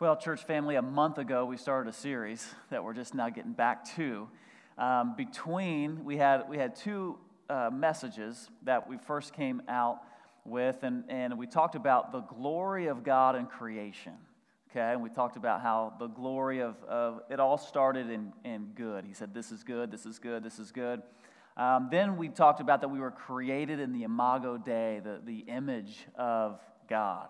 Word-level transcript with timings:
Well, 0.00 0.16
church 0.16 0.44
family, 0.44 0.76
a 0.76 0.82
month 0.82 1.18
ago 1.18 1.44
we 1.44 1.58
started 1.58 1.90
a 1.90 1.94
series 1.94 2.54
that 2.70 2.82
we're 2.82 2.94
just 2.94 3.14
now 3.14 3.28
getting 3.28 3.52
back 3.52 3.84
to. 3.96 4.30
Um, 4.78 5.14
between, 5.14 6.06
we 6.06 6.16
had, 6.16 6.48
we 6.48 6.56
had 6.56 6.74
two 6.74 7.18
uh, 7.50 7.68
messages 7.70 8.48
that 8.62 8.88
we 8.88 8.96
first 8.96 9.34
came 9.34 9.60
out 9.68 10.00
with, 10.48 10.82
and, 10.82 11.04
and 11.08 11.38
we 11.38 11.46
talked 11.46 11.74
about 11.74 12.12
the 12.12 12.20
glory 12.20 12.86
of 12.86 13.04
God 13.04 13.36
in 13.36 13.46
creation. 13.46 14.14
Okay, 14.70 14.92
and 14.92 15.02
we 15.02 15.08
talked 15.08 15.36
about 15.36 15.62
how 15.62 15.94
the 15.98 16.08
glory 16.08 16.60
of, 16.60 16.76
of 16.84 17.22
it 17.30 17.40
all 17.40 17.56
started 17.56 18.10
in, 18.10 18.32
in 18.44 18.66
good. 18.74 19.06
He 19.06 19.14
said, 19.14 19.32
This 19.32 19.50
is 19.50 19.64
good, 19.64 19.90
this 19.90 20.04
is 20.04 20.18
good, 20.18 20.44
this 20.44 20.58
is 20.58 20.72
good. 20.72 21.02
Um, 21.56 21.88
then 21.90 22.16
we 22.16 22.28
talked 22.28 22.60
about 22.60 22.82
that 22.82 22.88
we 22.88 23.00
were 23.00 23.10
created 23.10 23.80
in 23.80 23.92
the 23.92 24.04
imago 24.04 24.58
Dei, 24.58 25.00
the, 25.02 25.20
the 25.24 25.38
image 25.48 26.06
of 26.16 26.60
God. 26.88 27.28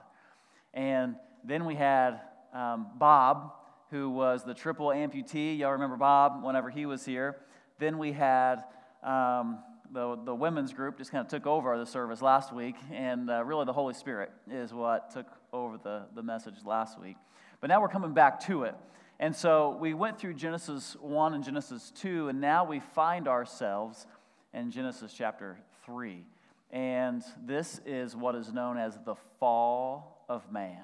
And 0.74 1.14
then 1.44 1.64
we 1.64 1.76
had 1.76 2.20
um, 2.52 2.88
Bob, 2.96 3.52
who 3.90 4.10
was 4.10 4.44
the 4.44 4.52
triple 4.52 4.88
amputee. 4.88 5.58
Y'all 5.58 5.72
remember 5.72 5.96
Bob 5.96 6.44
whenever 6.44 6.70
he 6.70 6.86
was 6.86 7.04
here. 7.04 7.36
Then 7.78 7.98
we 7.98 8.12
had 8.12 8.64
um, 9.02 9.60
the, 9.92 10.18
the 10.24 10.34
women's 10.34 10.72
group 10.72 10.98
just 10.98 11.10
kind 11.10 11.24
of 11.24 11.30
took 11.30 11.46
over 11.46 11.76
the 11.78 11.86
service 11.86 12.20
last 12.20 12.52
week, 12.52 12.76
and 12.92 13.30
uh, 13.30 13.42
really 13.44 13.64
the 13.64 13.72
Holy 13.72 13.94
Spirit 13.94 14.30
is 14.50 14.72
what 14.72 15.10
took 15.10 15.26
over 15.52 15.78
the, 15.82 16.02
the 16.14 16.22
message 16.22 16.56
last 16.64 17.00
week. 17.00 17.16
But 17.60 17.68
now 17.68 17.80
we're 17.80 17.88
coming 17.88 18.12
back 18.12 18.40
to 18.46 18.64
it. 18.64 18.74
And 19.20 19.34
so 19.34 19.76
we 19.80 19.94
went 19.94 20.18
through 20.18 20.34
Genesis 20.34 20.96
1 21.00 21.34
and 21.34 21.42
Genesis 21.42 21.92
2, 21.96 22.28
and 22.28 22.40
now 22.40 22.64
we 22.64 22.80
find 22.80 23.26
ourselves 23.26 24.06
in 24.54 24.70
Genesis 24.70 25.12
chapter 25.12 25.58
3. 25.86 26.24
And 26.70 27.24
this 27.44 27.80
is 27.86 28.14
what 28.14 28.34
is 28.34 28.52
known 28.52 28.76
as 28.76 28.98
the 29.04 29.16
fall 29.40 30.24
of 30.28 30.52
man. 30.52 30.82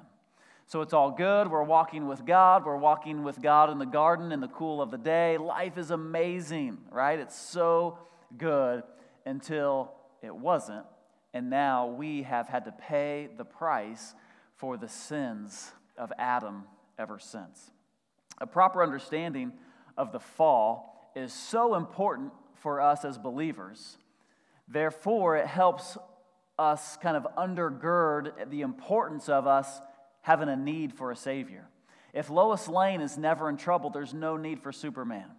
So 0.67 0.81
it's 0.81 0.95
all 0.95 1.11
good. 1.11 1.51
We're 1.51 1.63
walking 1.63 2.09
with 2.09 2.25
God. 2.25 2.65
We're 2.65 2.77
walking 2.77 3.23
with 3.23 3.43
God 3.43 3.71
in 3.71 3.79
the 3.79 3.85
garden 3.85 4.33
in 4.33 4.41
the 4.41 4.49
cool 4.49 4.81
of 4.81 4.91
the 4.91 4.99
day. 4.99 5.37
Life 5.37 5.77
is 5.77 5.91
amazing, 5.91 6.79
right? 6.91 7.19
It's 7.19 7.39
so 7.39 7.99
good 8.39 8.83
until 9.27 9.93
it 10.23 10.35
wasn't. 10.35 10.85
And 11.33 11.51
now 11.51 11.87
we 11.87 12.23
have 12.23 12.49
had 12.49 12.65
to 12.67 12.73
pay 12.73 13.29
the 13.37 13.45
price 13.45 14.15
for 14.57 14.77
the 14.77 14.89
sins 14.89 15.73
of 15.99 16.13
Adam 16.19 16.65
ever 16.99 17.19
since. 17.19 17.71
A 18.41 18.47
proper 18.47 18.83
understanding 18.83 19.53
of 19.97 20.13
the 20.13 20.21
fall 20.21 21.11
is 21.15 21.33
so 21.33 21.75
important 21.75 22.33
for 22.55 22.81
us 22.81 23.05
as 23.05 23.19
believers. 23.19 23.99
Therefore, 24.69 25.37
it 25.37 25.47
helps 25.47 25.99
us 26.59 26.97
kind 27.03 27.17
of 27.17 27.27
undergird 27.37 28.51
the 28.51 28.63
importance 28.63 29.29
of 29.29 29.47
us 29.47 29.81
having 30.23 30.49
a 30.49 30.57
need 30.57 30.93
for 30.93 31.11
a 31.11 31.17
Savior. 31.17 31.69
If 32.13 32.31
Lois 32.31 32.69
Lane 32.69 33.01
is 33.01 33.19
never 33.19 33.49
in 33.49 33.57
trouble, 33.57 33.91
there's 33.91 34.15
no 34.15 34.37
need 34.37 34.63
for 34.63 34.73
Superman. 34.73 35.31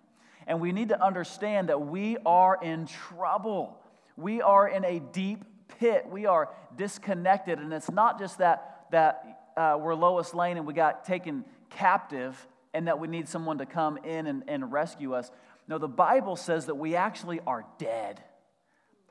And 0.47 0.59
we 0.61 0.71
need 0.71 0.89
to 0.89 1.03
understand 1.03 1.69
that 1.69 1.81
we 1.81 2.17
are 2.25 2.59
in 2.61 2.85
trouble. 2.85 3.77
We 4.15 4.41
are 4.41 4.67
in 4.67 4.85
a 4.85 4.99
deep 4.99 5.43
pit. 5.79 6.05
We 6.09 6.25
are 6.25 6.49
disconnected. 6.75 7.59
And 7.59 7.73
it's 7.73 7.91
not 7.91 8.19
just 8.19 8.38
that, 8.38 8.85
that 8.91 9.51
uh, 9.57 9.77
we're 9.79 9.95
Lois 9.95 10.33
Lane 10.33 10.57
and 10.57 10.67
we 10.67 10.73
got 10.73 11.06
taken 11.06 11.45
captive 11.69 12.47
and 12.73 12.88
that 12.88 13.00
we 13.00 13.07
need 13.07 13.28
someone 13.28 13.57
to 13.57 13.66
come 13.66 13.97
in 13.97 14.28
and, 14.28 14.44
and 14.47 14.72
rescue 14.72 15.13
us. 15.13 15.31
No, 15.67 15.78
the 15.78 15.88
Bible 15.88 16.35
says 16.35 16.67
that 16.67 16.75
we 16.75 16.95
actually 16.95 17.39
are 17.47 17.66
dead 17.77 18.22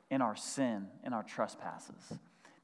in 0.09 0.21
our 0.21 0.35
sin, 0.35 0.87
in 1.03 1.13
our 1.13 1.23
trespasses. 1.23 2.13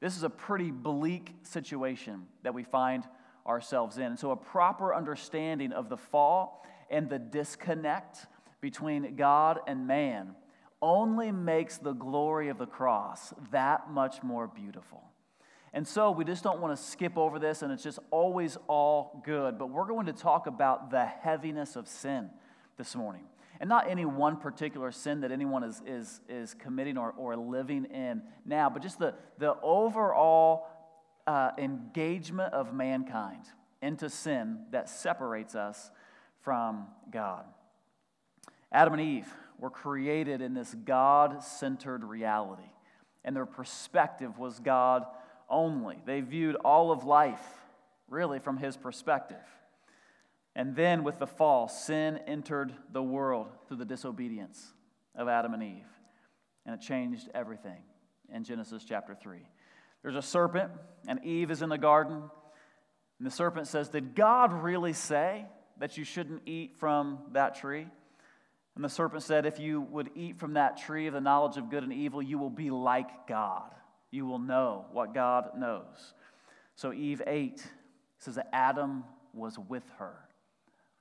This 0.00 0.16
is 0.16 0.22
a 0.22 0.30
pretty 0.30 0.70
bleak 0.70 1.34
situation 1.42 2.26
that 2.42 2.54
we 2.54 2.62
find 2.62 3.04
ourselves 3.46 3.98
in. 3.98 4.04
And 4.04 4.18
so, 4.18 4.30
a 4.30 4.36
proper 4.36 4.94
understanding 4.94 5.72
of 5.72 5.88
the 5.88 5.96
fall 5.96 6.64
and 6.90 7.08
the 7.08 7.18
disconnect 7.18 8.26
between 8.62 9.16
God 9.16 9.58
and 9.66 9.86
man 9.86 10.34
only 10.80 11.30
makes 11.30 11.76
the 11.76 11.92
glory 11.92 12.48
of 12.48 12.56
the 12.56 12.66
cross 12.66 13.34
that 13.50 13.90
much 13.90 14.22
more 14.22 14.46
beautiful. 14.46 15.02
And 15.74 15.86
so 15.86 16.10
we 16.10 16.24
just 16.24 16.42
don't 16.42 16.60
want 16.60 16.76
to 16.76 16.82
skip 16.82 17.16
over 17.18 17.38
this, 17.38 17.62
and 17.62 17.72
it's 17.72 17.82
just 17.82 17.98
always 18.10 18.56
all 18.68 19.22
good. 19.24 19.58
But 19.58 19.66
we're 19.70 19.86
going 19.86 20.06
to 20.06 20.12
talk 20.12 20.46
about 20.46 20.90
the 20.90 21.04
heaviness 21.04 21.76
of 21.76 21.88
sin 21.88 22.30
this 22.78 22.94
morning. 22.94 23.24
And 23.60 23.68
not 23.68 23.88
any 23.88 24.04
one 24.04 24.38
particular 24.38 24.90
sin 24.90 25.20
that 25.20 25.30
anyone 25.30 25.62
is, 25.62 25.82
is, 25.86 26.20
is 26.28 26.54
committing 26.54 26.98
or, 26.98 27.12
or 27.12 27.36
living 27.36 27.84
in 27.86 28.22
now, 28.44 28.68
but 28.68 28.82
just 28.82 28.98
the, 28.98 29.14
the 29.38 29.54
overall 29.62 30.66
uh, 31.26 31.50
engagement 31.58 32.52
of 32.52 32.74
mankind 32.74 33.44
into 33.80 34.10
sin 34.10 34.64
that 34.72 34.88
separates 34.88 35.54
us 35.54 35.90
from 36.42 36.86
God. 37.10 37.44
Adam 38.72 38.94
and 38.94 39.02
Eve 39.02 39.28
were 39.58 39.70
created 39.70 40.40
in 40.40 40.54
this 40.54 40.74
God 40.74 41.42
centered 41.42 42.02
reality, 42.02 42.70
and 43.24 43.36
their 43.36 43.46
perspective 43.46 44.38
was 44.38 44.58
God 44.58 45.04
only. 45.48 45.98
They 46.04 46.20
viewed 46.20 46.56
all 46.56 46.90
of 46.90 47.04
life 47.04 47.44
really 48.08 48.38
from 48.38 48.56
His 48.56 48.76
perspective. 48.76 49.44
And 50.54 50.74
then 50.74 51.04
with 51.04 51.18
the 51.18 51.26
fall, 51.26 51.68
sin 51.68 52.18
entered 52.26 52.74
the 52.92 53.02
world 53.02 53.48
through 53.68 53.78
the 53.78 53.84
disobedience 53.84 54.72
of 55.14 55.28
Adam 55.28 55.54
and 55.54 55.62
Eve, 55.62 55.86
and 56.66 56.74
it 56.74 56.80
changed 56.80 57.28
everything 57.34 57.82
in 58.32 58.44
Genesis 58.44 58.84
chapter 58.84 59.14
3. 59.14 59.38
There's 60.02 60.16
a 60.16 60.22
serpent, 60.22 60.72
and 61.06 61.24
Eve 61.24 61.50
is 61.50 61.62
in 61.62 61.68
the 61.68 61.78
garden. 61.78 62.22
And 63.18 63.26
the 63.26 63.30
serpent 63.30 63.68
says, 63.68 63.88
Did 63.88 64.14
God 64.14 64.52
really 64.52 64.92
say 64.92 65.46
that 65.78 65.96
you 65.96 66.04
shouldn't 66.04 66.42
eat 66.46 66.76
from 66.78 67.18
that 67.32 67.54
tree? 67.54 67.86
And 68.74 68.84
the 68.84 68.88
serpent 68.88 69.22
said, 69.22 69.46
If 69.46 69.58
you 69.58 69.82
would 69.82 70.10
eat 70.14 70.38
from 70.38 70.54
that 70.54 70.78
tree 70.78 71.06
of 71.06 71.14
the 71.14 71.20
knowledge 71.20 71.56
of 71.56 71.70
good 71.70 71.82
and 71.82 71.92
evil, 71.92 72.22
you 72.22 72.38
will 72.38 72.50
be 72.50 72.70
like 72.70 73.26
God. 73.26 73.74
You 74.10 74.26
will 74.26 74.38
know 74.38 74.86
what 74.92 75.14
God 75.14 75.50
knows. 75.56 76.14
So 76.74 76.92
Eve 76.92 77.22
ate. 77.26 77.58
It 77.60 78.24
says 78.24 78.36
that 78.36 78.48
Adam 78.52 79.04
was 79.34 79.58
with 79.58 79.84
her 79.98 80.14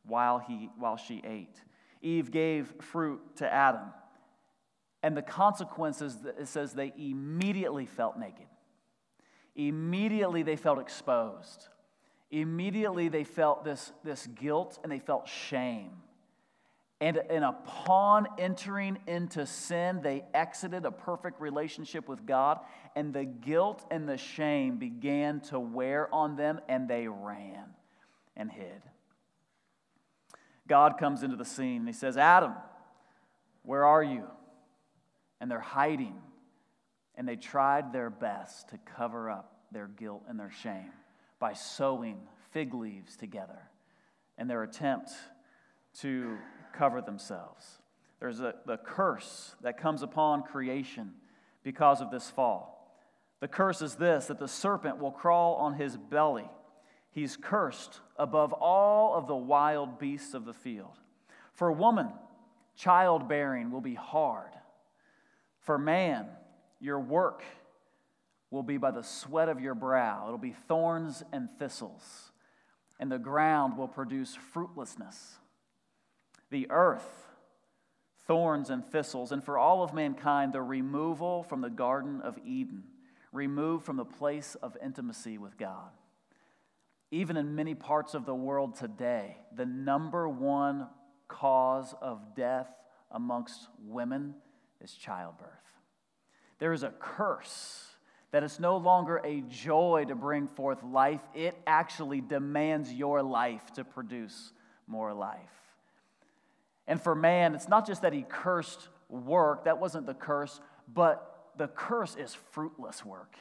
while, 0.06 0.40
he, 0.40 0.70
while 0.78 0.98
she 0.98 1.22
ate. 1.26 1.56
Eve 2.02 2.32
gave 2.32 2.74
fruit 2.82 3.22
to 3.38 3.52
Adam. 3.52 3.94
And 5.04 5.16
the 5.16 5.22
consequences, 5.22 6.18
it 6.40 6.48
says 6.48 6.74
they 6.74 6.94
immediately 6.98 7.86
felt 7.86 8.18
naked. 8.18 8.46
Immediately 9.56 10.44
they 10.44 10.56
felt 10.56 10.80
exposed. 10.80 11.68
Immediately 12.30 13.10
they 13.10 13.24
felt 13.24 13.66
this, 13.66 13.92
this 14.04 14.28
guilt 14.28 14.80
and 14.84 14.92
they 14.92 15.00
felt 15.00 15.28
shame. 15.28 15.92
And, 17.02 17.20
and 17.32 17.44
upon 17.44 18.28
entering 18.38 19.00
into 19.08 19.48
sin, 19.48 20.02
they 20.04 20.24
exited 20.36 20.86
a 20.86 20.92
perfect 20.92 21.42
relationship 21.42 22.08
with 22.08 22.28
God, 22.28 22.60
and 22.96 23.12
the 23.12 23.26
guilt 23.26 23.84
and 23.90 24.08
the 24.08 24.18
shame 24.18 24.78
began 24.78 25.42
to 25.42 25.60
wear 25.60 26.14
on 26.14 26.36
them, 26.36 26.62
and 26.70 26.88
they 26.88 27.08
ran 27.08 27.66
and 28.38 28.52
hid. 28.52 28.84
God 30.68 31.00
comes 31.00 31.24
into 31.24 31.36
the 31.36 31.44
scene 31.44 31.80
and 31.80 31.88
he 31.88 31.94
says, 31.94 32.18
Adam, 32.18 32.54
where 33.64 33.84
are 33.84 34.04
you? 34.04 34.28
And 35.42 35.50
they're 35.50 35.60
hiding, 35.60 36.16
and 37.16 37.28
they 37.28 37.36
tried 37.36 37.92
their 37.92 38.12
best 38.12 38.70
to 38.70 38.78
cover 38.78 39.30
up 39.30 39.58
their 39.72 39.88
guilt 39.88 40.24
and 40.30 40.40
their 40.40 40.52
shame 40.52 40.92
by 41.40 41.54
sewing 41.54 42.20
fig 42.52 42.74
leaves 42.76 43.16
together 43.16 43.70
And 44.38 44.48
their 44.50 44.62
attempt 44.62 45.12
to 46.02 46.38
cover 46.72 47.02
themselves. 47.02 47.80
There's 48.20 48.40
a, 48.40 48.56
the 48.66 48.78
curse 48.78 49.56
that 49.62 49.78
comes 49.78 50.04
upon 50.04 50.44
creation 50.44 51.14
because 51.64 52.02
of 52.02 52.12
this 52.12 52.30
fall. 52.30 52.96
The 53.40 53.48
curse 53.48 53.82
is 53.82 53.96
this 53.96 54.28
that 54.28 54.40
the 54.40 54.48
serpent 54.48 55.00
will 55.00 55.12
crawl 55.12 55.56
on 55.56 55.74
his 55.74 55.98
belly. 55.98 56.50
He's 57.12 57.36
cursed 57.36 58.00
above 58.18 58.54
all 58.54 59.16
of 59.16 59.28
the 59.28 59.36
wild 59.36 60.00
beasts 60.00 60.34
of 60.34 60.46
the 60.46 60.54
field. 60.54 61.00
For 61.54 61.72
woman, 61.72 62.10
childbearing 62.76 63.72
will 63.72 63.82
be 63.82 63.96
hard. 63.96 64.52
For 65.60 65.78
man, 65.78 66.28
your 66.80 67.00
work 67.00 67.44
will 68.50 68.64
be 68.64 68.78
by 68.78 68.92
the 68.92 69.04
sweat 69.04 69.50
of 69.50 69.60
your 69.60 69.76
brow. 69.76 70.26
It'll 70.28 70.38
be 70.38 70.56
thorns 70.68 71.24
and 71.32 71.50
thistles, 71.58 72.32
and 73.00 73.12
the 73.12 73.20
ground 73.20 73.78
will 73.78 73.88
produce 73.88 74.36
fruitlessness 74.36 75.38
the 76.52 76.68
earth, 76.70 77.28
thorns 78.28 78.70
and 78.70 78.86
thistles, 78.86 79.32
and 79.32 79.44
for 79.44 79.58
all 79.58 79.84
of 79.84 79.94
mankind, 79.94 80.54
the 80.54 80.62
removal 80.62 81.44
from 81.44 81.62
the 81.62 81.70
Garden 81.70 82.22
of 82.22 82.38
Eden, 82.46 82.84
removed 83.32 83.86
from 83.86 83.98
the 83.98 84.06
place 84.06 84.56
of 84.62 84.78
intimacy 84.84 85.38
with 85.38 85.58
God. 85.58 85.90
Even 87.10 87.36
in 87.36 87.56
many 87.56 87.74
parts 87.74 88.14
of 88.14 88.26
the 88.26 88.36
world 88.36 88.76
today, 88.76 89.38
the 89.56 89.66
number 89.66 90.30
one 90.30 90.88
cause 91.28 91.96
of 92.02 92.36
death 92.36 92.70
amongst 93.10 93.68
women 93.86 94.36
is 94.82 94.94
childbirth. 94.94 95.50
There 96.60 96.74
is 96.74 96.84
a 96.84 96.94
curse 97.00 97.88
that 98.32 98.44
it's 98.44 98.60
no 98.60 98.78
longer 98.78 99.22
a 99.24 99.42
joy 99.42 100.06
to 100.08 100.16
bring 100.16 100.48
forth 100.48 100.84
life, 100.84 101.22
it 101.34 101.58
actually 101.68 102.22
demands 102.22 102.92
your 102.94 103.22
life 103.22 103.74
to 103.74 103.84
produce 103.84 104.54
more 104.88 105.14
life. 105.14 105.61
And 106.88 107.02
for 107.02 107.16
man, 107.16 107.56
it's 107.56 107.68
not 107.68 107.88
just 107.88 108.02
that 108.02 108.14
he 108.14 108.24
cursed 108.28 108.88
work, 109.10 109.66
that 109.66 109.80
wasn't 109.80 110.06
the 110.06 110.14
curse, 110.14 110.60
but 110.92 111.50
the 111.58 111.68
curse 111.68 112.16
is 112.16 112.34
fruitless 112.52 113.06
work. 113.06 113.36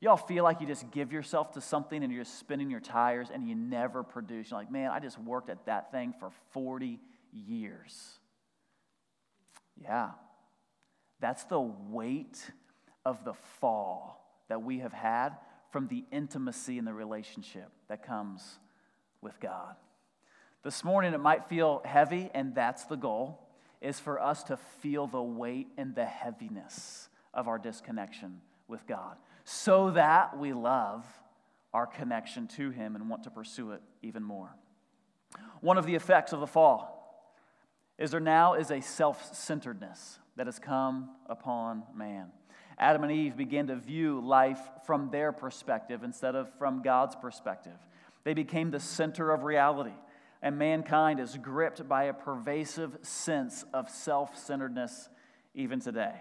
Y'all 0.00 0.16
feel 0.16 0.44
like 0.44 0.60
you 0.62 0.66
just 0.66 0.90
give 0.90 1.12
yourself 1.12 1.52
to 1.52 1.60
something 1.60 2.02
and 2.02 2.10
you're 2.12 2.24
just 2.24 2.38
spinning 2.38 2.70
your 2.70 2.80
tires 2.80 3.28
and 3.32 3.46
you 3.46 3.54
never 3.54 4.02
produce. 4.02 4.50
You're 4.50 4.60
like, 4.60 4.70
man, 4.70 4.90
I 4.90 4.98
just 4.98 5.18
worked 5.18 5.50
at 5.50 5.66
that 5.66 5.92
thing 5.92 6.14
for 6.18 6.30
40 6.52 6.98
years. 7.32 8.18
Yeah. 9.76 10.10
That's 11.20 11.44
the 11.44 11.60
weight 11.60 12.50
of 13.04 13.24
the 13.24 13.34
fall 13.60 14.44
that 14.48 14.62
we 14.62 14.78
have 14.78 14.92
had 14.92 15.36
from 15.70 15.86
the 15.88 16.04
intimacy 16.10 16.78
and 16.78 16.86
the 16.86 16.94
relationship 16.94 17.70
that 17.88 18.02
comes 18.04 18.58
with 19.20 19.38
God. 19.38 19.76
This 20.62 20.84
morning 20.84 21.14
it 21.14 21.20
might 21.20 21.48
feel 21.48 21.80
heavy, 21.84 22.30
and 22.34 22.54
that's 22.54 22.84
the 22.84 22.96
goal, 22.96 23.46
is 23.80 23.98
for 23.98 24.20
us 24.20 24.42
to 24.44 24.56
feel 24.56 25.06
the 25.06 25.22
weight 25.22 25.68
and 25.78 25.94
the 25.94 26.04
heaviness 26.04 27.08
of 27.32 27.48
our 27.48 27.58
disconnection 27.58 28.40
with 28.68 28.86
God 28.86 29.16
so 29.44 29.90
that 29.90 30.38
we 30.38 30.52
love 30.52 31.04
our 31.72 31.86
connection 31.86 32.46
to 32.46 32.70
Him 32.70 32.94
and 32.94 33.08
want 33.08 33.24
to 33.24 33.30
pursue 33.30 33.72
it 33.72 33.82
even 34.02 34.22
more. 34.22 34.54
One 35.60 35.78
of 35.78 35.86
the 35.86 35.94
effects 35.94 36.32
of 36.32 36.40
the 36.40 36.46
fall 36.46 36.96
is 37.98 38.10
there 38.10 38.20
now 38.20 38.54
is 38.54 38.70
a 38.70 38.80
self 38.80 39.34
centeredness 39.34 40.18
that 40.36 40.46
has 40.46 40.58
come 40.58 41.10
upon 41.26 41.84
man. 41.94 42.32
Adam 42.78 43.02
and 43.04 43.12
Eve 43.12 43.36
began 43.36 43.66
to 43.66 43.76
view 43.76 44.20
life 44.20 44.60
from 44.86 45.10
their 45.10 45.32
perspective 45.32 46.02
instead 46.02 46.34
of 46.34 46.48
from 46.58 46.82
God's 46.82 47.14
perspective. 47.14 47.76
They 48.24 48.34
became 48.34 48.70
the 48.70 48.80
center 48.80 49.30
of 49.30 49.44
reality, 49.44 49.92
and 50.42 50.58
mankind 50.58 51.20
is 51.20 51.36
gripped 51.36 51.86
by 51.88 52.04
a 52.04 52.14
pervasive 52.14 52.98
sense 53.02 53.64
of 53.74 53.90
self 53.90 54.36
centeredness 54.38 55.08
even 55.54 55.80
today. 55.80 56.14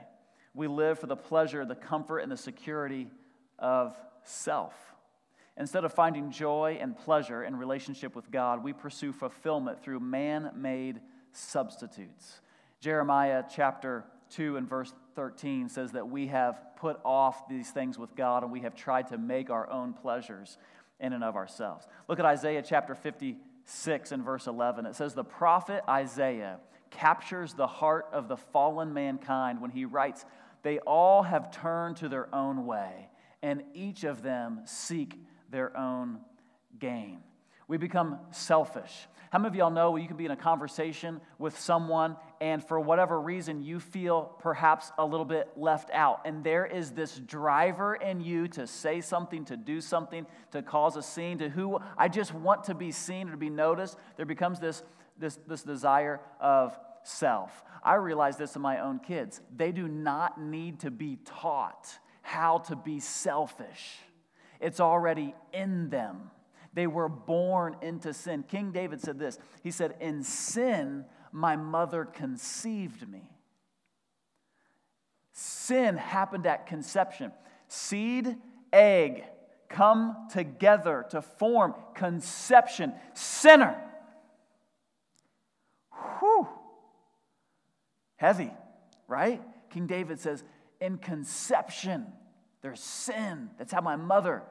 We 0.53 0.67
live 0.67 0.99
for 0.99 1.07
the 1.07 1.15
pleasure, 1.15 1.65
the 1.65 1.75
comfort, 1.75 2.19
and 2.19 2.31
the 2.31 2.37
security 2.37 3.07
of 3.57 3.95
self. 4.23 4.73
Instead 5.57 5.83
of 5.83 5.93
finding 5.93 6.31
joy 6.31 6.77
and 6.79 6.97
pleasure 6.97 7.43
in 7.43 7.55
relationship 7.55 8.15
with 8.15 8.31
God, 8.31 8.63
we 8.63 8.73
pursue 8.73 9.11
fulfillment 9.11 9.83
through 9.83 9.99
man 9.99 10.51
made 10.55 11.01
substitutes. 11.33 12.39
Jeremiah 12.79 13.43
chapter 13.53 14.05
2 14.31 14.57
and 14.57 14.69
verse 14.69 14.93
13 15.15 15.67
says 15.67 15.91
that 15.91 16.07
we 16.07 16.27
have 16.27 16.61
put 16.77 16.99
off 17.03 17.49
these 17.49 17.71
things 17.71 17.99
with 17.99 18.15
God 18.15 18.43
and 18.43 18.51
we 18.51 18.61
have 18.61 18.73
tried 18.73 19.07
to 19.07 19.17
make 19.17 19.49
our 19.49 19.69
own 19.69 19.93
pleasures 19.93 20.57
in 20.99 21.11
and 21.11 21.23
of 21.23 21.35
ourselves. 21.35 21.85
Look 22.07 22.19
at 22.19 22.25
Isaiah 22.25 22.63
chapter 22.65 22.95
56 23.69 24.11
and 24.13 24.25
verse 24.25 24.47
11. 24.47 24.87
It 24.87 24.95
says, 24.95 25.13
The 25.13 25.23
prophet 25.23 25.83
Isaiah 25.87 26.59
captures 26.89 27.53
the 27.53 27.67
heart 27.67 28.07
of 28.11 28.27
the 28.27 28.35
fallen 28.35 28.93
mankind 28.93 29.61
when 29.61 29.69
he 29.69 29.85
writes, 29.85 30.25
They 30.63 30.79
all 30.79 31.21
have 31.21 31.51
turned 31.51 31.97
to 31.97 32.09
their 32.09 32.33
own 32.33 32.65
way, 32.65 33.09
and 33.43 33.61
each 33.75 34.03
of 34.05 34.23
them 34.23 34.61
seek 34.65 35.15
their 35.51 35.77
own 35.77 36.19
gain. 36.79 37.19
We 37.67 37.77
become 37.77 38.17
selfish. 38.31 39.07
How 39.29 39.37
many 39.37 39.49
of 39.49 39.55
y'all 39.55 39.69
know 39.69 39.95
you 39.97 40.07
can 40.07 40.17
be 40.17 40.25
in 40.25 40.31
a 40.31 40.35
conversation 40.35 41.21
with 41.37 41.59
someone 41.59 42.15
and 42.41 42.63
for 42.63 42.79
whatever 42.79 43.19
reason 43.19 43.61
you 43.61 43.79
feel 43.79 44.35
perhaps 44.39 44.91
a 44.97 45.05
little 45.05 45.25
bit 45.25 45.49
left 45.55 45.89
out? 45.91 46.21
And 46.25 46.43
there 46.43 46.65
is 46.65 46.91
this 46.91 47.17
driver 47.19 47.95
in 47.95 48.21
you 48.21 48.47
to 48.49 48.65
say 48.65 49.01
something, 49.01 49.45
to 49.45 49.57
do 49.57 49.81
something, 49.81 50.25
to 50.51 50.61
cause 50.61 50.95
a 50.95 51.03
scene, 51.03 51.37
to 51.39 51.49
who 51.49 51.79
I 51.97 52.07
just 52.07 52.33
want 52.33 52.65
to 52.65 52.73
be 52.73 52.91
seen 52.91 53.27
or 53.27 53.31
to 53.31 53.37
be 53.37 53.49
noticed. 53.49 53.97
There 54.17 54.25
becomes 54.25 54.59
this, 54.59 54.83
this, 55.17 55.37
this 55.47 55.63
desire 55.63 56.21
of 56.39 56.77
self. 57.03 57.63
I 57.83 57.95
realize 57.95 58.37
this 58.37 58.55
in 58.55 58.61
my 58.61 58.79
own 58.79 58.99
kids. 58.99 59.41
They 59.55 59.71
do 59.71 59.87
not 59.87 60.41
need 60.41 60.81
to 60.81 60.91
be 60.91 61.17
taught 61.25 61.87
how 62.21 62.59
to 62.59 62.75
be 62.75 62.99
selfish, 62.99 63.97
it's 64.59 64.79
already 64.79 65.33
in 65.51 65.89
them. 65.89 66.31
They 66.73 66.85
were 66.85 67.09
born 67.09 67.75
into 67.81 68.13
sin. 68.13 68.43
King 68.47 68.71
David 68.71 69.01
said 69.01 69.17
this 69.17 69.39
He 69.63 69.71
said, 69.71 69.95
In 69.99 70.23
sin, 70.23 71.05
my 71.31 71.55
mother 71.55 72.05
conceived 72.05 73.07
me. 73.09 73.29
Sin 75.33 75.97
happened 75.97 76.45
at 76.45 76.67
conception. 76.67 77.31
Seed, 77.67 78.35
egg 78.73 79.23
come 79.69 80.27
together 80.31 81.05
to 81.11 81.21
form 81.21 81.75
conception. 81.93 82.93
Sinner. 83.13 83.79
Whew. 86.19 86.47
Heavy, 88.17 88.51
right? 89.07 89.41
King 89.69 89.87
David 89.87 90.19
says, 90.19 90.43
In 90.81 90.97
conception, 90.97 92.07
there's 92.61 92.81
sin. 92.81 93.49
That's 93.57 93.71
how 93.71 93.81
my 93.81 93.95
mother 93.95 94.43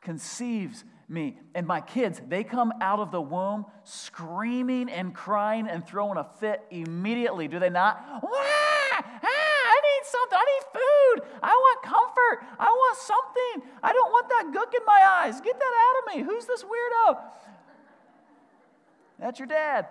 conceives 0.00 0.84
me. 1.08 1.38
And 1.54 1.66
my 1.66 1.80
kids, 1.80 2.20
they 2.28 2.44
come 2.44 2.72
out 2.80 2.98
of 2.98 3.10
the 3.10 3.20
womb 3.20 3.66
screaming 3.84 4.88
and 4.90 5.14
crying 5.14 5.68
and 5.68 5.86
throwing 5.86 6.18
a 6.18 6.24
fit 6.40 6.62
immediately, 6.70 7.48
do 7.48 7.58
they 7.58 7.70
not? 7.70 8.04
Ah, 8.24 9.04
I 9.28 9.80
need 9.82 10.06
something. 10.06 10.38
I 10.38 10.44
need 10.44 10.64
food. 10.72 11.38
I 11.42 11.50
want 11.50 11.82
comfort. 11.82 12.46
I 12.58 12.66
want 12.66 12.98
something. 12.98 13.70
I 13.82 13.92
don't 13.92 14.10
want 14.10 14.28
that 14.28 14.46
gook 14.52 14.74
in 14.74 14.84
my 14.86 15.22
eyes. 15.22 15.40
Get 15.40 15.58
that 15.58 15.64
out 15.64 15.98
of 16.00 16.16
me. 16.16 16.22
Who's 16.22 16.46
this 16.46 16.62
weirdo? 16.62 17.18
That's 19.18 19.38
your 19.38 19.48
dad. 19.48 19.86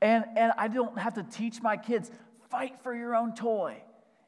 and, 0.00 0.24
and 0.36 0.52
I 0.56 0.68
don't 0.68 0.98
have 0.98 1.14
to 1.14 1.22
teach 1.22 1.60
my 1.60 1.76
kids 1.76 2.10
fight 2.50 2.76
for 2.82 2.94
your 2.94 3.14
own 3.14 3.34
toy 3.34 3.82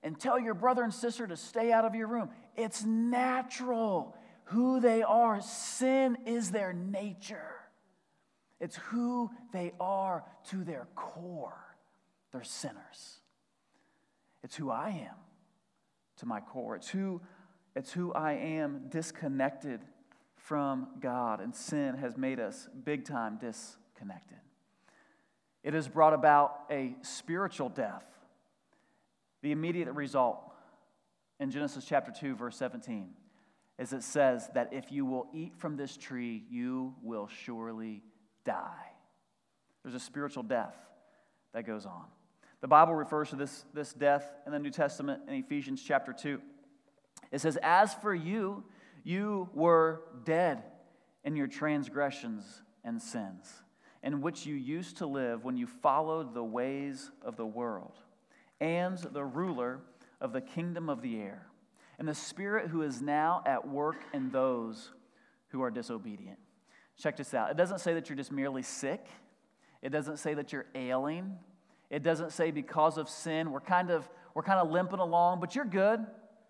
and 0.06 0.20
tell 0.20 0.38
your 0.38 0.54
brother 0.54 0.84
and 0.84 0.94
sister 0.94 1.26
to 1.26 1.36
stay 1.36 1.72
out 1.72 1.84
of 1.84 1.96
your 1.96 2.06
room. 2.06 2.30
It's 2.54 2.84
natural 2.84 4.16
who 4.44 4.78
they 4.78 5.02
are. 5.02 5.40
Sin 5.40 6.16
is 6.24 6.52
their 6.52 6.72
nature, 6.72 7.56
it's 8.60 8.76
who 8.76 9.30
they 9.52 9.72
are 9.80 10.22
to 10.50 10.62
their 10.62 10.86
core. 10.94 11.58
They're 12.32 12.44
sinners. 12.44 13.18
It's 14.44 14.54
who 14.54 14.70
I 14.70 14.90
am 14.90 15.16
to 16.18 16.26
my 16.26 16.38
core. 16.40 16.76
It's 16.76 16.88
who, 16.88 17.20
it's 17.74 17.90
who 17.92 18.12
I 18.12 18.34
am 18.34 18.82
disconnected 18.88 19.80
from 20.36 20.86
God, 21.00 21.40
and 21.40 21.54
sin 21.54 21.96
has 21.96 22.16
made 22.16 22.38
us 22.38 22.68
big 22.84 23.04
time 23.04 23.38
disconnected. 23.40 24.38
It 25.64 25.74
has 25.74 25.88
brought 25.88 26.12
about 26.14 26.60
a 26.70 26.94
spiritual 27.02 27.70
death 27.70 28.04
the 29.42 29.52
immediate 29.52 29.90
result 29.92 30.40
in 31.38 31.50
Genesis 31.50 31.84
chapter 31.84 32.12
2, 32.12 32.34
verse 32.34 32.56
17, 32.56 33.10
is 33.78 33.92
it 33.92 34.02
says 34.02 34.48
that 34.54 34.72
if 34.72 34.90
you 34.90 35.04
will 35.04 35.28
eat 35.34 35.52
from 35.58 35.76
this 35.76 35.96
tree, 35.96 36.44
you 36.50 36.94
will 37.02 37.28
surely 37.28 38.02
die. 38.44 38.92
There's 39.82 39.94
a 39.94 40.00
spiritual 40.00 40.42
death 40.42 40.76
that 41.52 41.66
goes 41.66 41.84
on. 41.84 42.04
The 42.62 42.68
Bible 42.68 42.94
refers 42.94 43.30
to 43.30 43.36
this, 43.36 43.66
this 43.74 43.92
death 43.92 44.24
in 44.46 44.52
the 44.52 44.58
New 44.58 44.70
Testament 44.70 45.22
in 45.28 45.34
Ephesians 45.34 45.82
chapter 45.82 46.12
2. 46.12 46.40
It 47.30 47.40
says, 47.40 47.58
As 47.62 47.92
for 47.94 48.14
you, 48.14 48.64
you 49.04 49.48
were 49.52 50.02
dead 50.24 50.62
in 51.22 51.36
your 51.36 51.46
transgressions 51.46 52.62
and 52.82 53.00
sins, 53.00 53.62
in 54.02 54.22
which 54.22 54.46
you 54.46 54.54
used 54.54 54.96
to 54.98 55.06
live 55.06 55.44
when 55.44 55.56
you 55.56 55.66
followed 55.66 56.32
the 56.32 56.42
ways 56.42 57.10
of 57.22 57.36
the 57.36 57.46
world 57.46 57.98
and 58.60 58.98
the 58.98 59.24
ruler 59.24 59.80
of 60.20 60.32
the 60.32 60.40
kingdom 60.40 60.88
of 60.88 61.02
the 61.02 61.20
air, 61.20 61.46
and 61.98 62.08
the 62.08 62.14
Spirit 62.14 62.68
who 62.68 62.82
is 62.82 63.02
now 63.02 63.42
at 63.46 63.68
work 63.68 63.96
in 64.12 64.30
those 64.30 64.92
who 65.48 65.62
are 65.62 65.70
disobedient. 65.70 66.38
Check 66.98 67.16
this 67.16 67.34
out. 67.34 67.50
It 67.50 67.56
doesn't 67.56 67.80
say 67.80 67.94
that 67.94 68.08
you're 68.08 68.16
just 68.16 68.32
merely 68.32 68.62
sick, 68.62 69.06
it 69.82 69.90
doesn't 69.90 70.18
say 70.18 70.34
that 70.34 70.52
you're 70.52 70.66
ailing, 70.74 71.36
it 71.90 72.02
doesn't 72.02 72.32
say 72.32 72.50
because 72.50 72.98
of 72.98 73.08
sin 73.08 73.52
we're 73.52 73.60
kind 73.60 73.90
of 73.90 74.08
we're 74.34 74.42
kind 74.42 74.60
of 74.60 74.70
limping 74.70 74.98
along, 74.98 75.40
but 75.40 75.54
you're 75.54 75.64
good. 75.64 76.04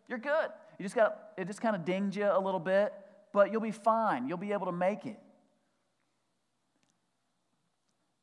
You're 0.08 0.18
good. 0.18 0.48
You 0.78 0.82
just 0.82 0.94
got 0.94 1.18
it 1.36 1.46
just 1.46 1.60
kind 1.60 1.76
of 1.76 1.84
dinged 1.84 2.16
you 2.16 2.28
a 2.30 2.40
little 2.40 2.60
bit, 2.60 2.92
but 3.32 3.52
you'll 3.52 3.60
be 3.60 3.70
fine. 3.70 4.26
You'll 4.26 4.38
be 4.38 4.52
able 4.52 4.66
to 4.66 4.72
make 4.72 5.06
it. 5.06 5.18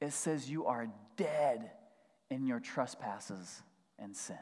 It 0.02 0.12
says 0.12 0.50
you 0.50 0.66
are 0.66 0.88
dead 1.16 1.72
in 2.30 2.46
your 2.46 2.60
trespasses 2.60 3.62
and 4.00 4.16
sin. 4.16 4.38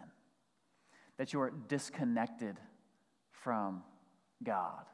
that 1.17 1.33
you 1.33 1.41
are 1.41 1.51
disconnected 1.67 2.57
from 3.31 3.83
God. 4.43 4.85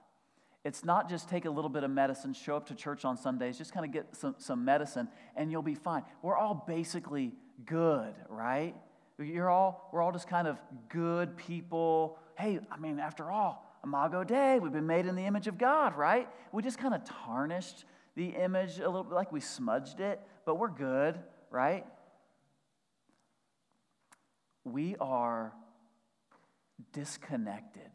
It's 0.66 0.84
not 0.84 1.10
just 1.10 1.30
take 1.30 1.46
a 1.46 1.50
little 1.50 1.70
bit 1.70 1.86
of 1.86 1.92
medicine, 1.92 2.34
show 2.34 2.58
up 2.58 2.68
to 2.68 2.76
church 2.76 3.06
on 3.06 3.16
Sundays, 3.16 3.58
just 3.58 3.74
kind 3.74 3.86
of 3.86 3.94
get 3.94 4.14
some, 4.14 4.36
some 4.38 4.66
medicine, 4.66 5.08
and 5.38 5.50
you'll 5.50 5.62
be 5.62 5.76
fine. 5.76 6.04
We're 6.22 6.36
all 6.36 6.66
basically 6.68 7.34
good, 7.66 8.14
right? 8.28 8.76
You're 9.18 9.50
all, 9.50 9.90
we're 9.94 10.02
all 10.02 10.12
just 10.12 10.28
kind 10.28 10.48
of 10.48 10.58
good 10.90 11.38
people. 11.38 12.20
Hey, 12.38 12.60
I 12.70 12.78
mean, 12.78 13.00
after 13.00 13.32
all, 13.32 13.64
Imago 13.84 14.26
Dei, 14.26 14.60
we've 14.60 14.74
been 14.74 14.86
made 14.86 15.06
in 15.06 15.16
the 15.16 15.26
image 15.26 15.48
of 15.48 15.58
God, 15.58 15.96
right? 15.96 16.28
We 16.52 16.62
just 16.62 16.78
kind 16.78 16.94
of 16.94 17.02
tarnished 17.06 17.86
the 18.16 18.28
image 18.28 18.80
a 18.80 18.90
little 18.90 19.06
bit, 19.06 19.14
like 19.14 19.32
we 19.32 19.40
smudged 19.40 20.02
it, 20.02 20.20
but 20.46 20.56
we're 20.56 20.68
good, 20.68 21.18
right? 21.50 21.86
We 24.72 24.96
are 25.00 25.54
disconnected 26.94 27.92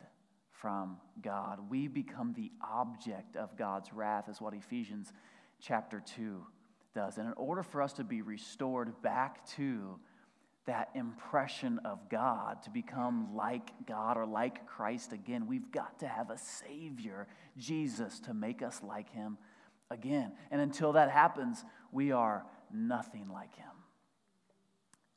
from 0.50 0.96
God. 1.20 1.58
We 1.68 1.88
become 1.88 2.32
the 2.34 2.50
object 2.62 3.36
of 3.36 3.56
God's 3.56 3.92
wrath, 3.92 4.28
is 4.28 4.40
what 4.40 4.54
Ephesians 4.54 5.12
chapter 5.60 6.02
2 6.16 6.46
does. 6.94 7.18
And 7.18 7.26
in 7.26 7.34
order 7.34 7.62
for 7.62 7.82
us 7.82 7.92
to 7.94 8.04
be 8.04 8.22
restored 8.22 9.02
back 9.02 9.46
to 9.56 9.98
that 10.66 10.90
impression 10.94 11.80
of 11.84 12.08
God, 12.08 12.62
to 12.62 12.70
become 12.70 13.34
like 13.34 13.70
God 13.86 14.16
or 14.16 14.24
like 14.24 14.66
Christ 14.66 15.12
again, 15.12 15.46
we've 15.46 15.72
got 15.72 15.98
to 15.98 16.06
have 16.06 16.30
a 16.30 16.38
Savior, 16.38 17.26
Jesus, 17.58 18.20
to 18.20 18.34
make 18.34 18.62
us 18.62 18.80
like 18.82 19.10
Him 19.10 19.36
again. 19.90 20.32
And 20.50 20.60
until 20.60 20.92
that 20.92 21.10
happens, 21.10 21.64
we 21.90 22.12
are 22.12 22.46
nothing 22.72 23.28
like 23.28 23.54
Him. 23.56 23.81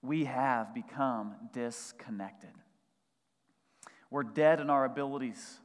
We 0.05 0.25
have 0.25 0.73
become 0.73 1.35
disconnected. 1.51 2.51
We're 4.11 4.23
dead 4.23 4.59
in 4.59 4.69
our 4.69 4.85
abilities 4.85 5.59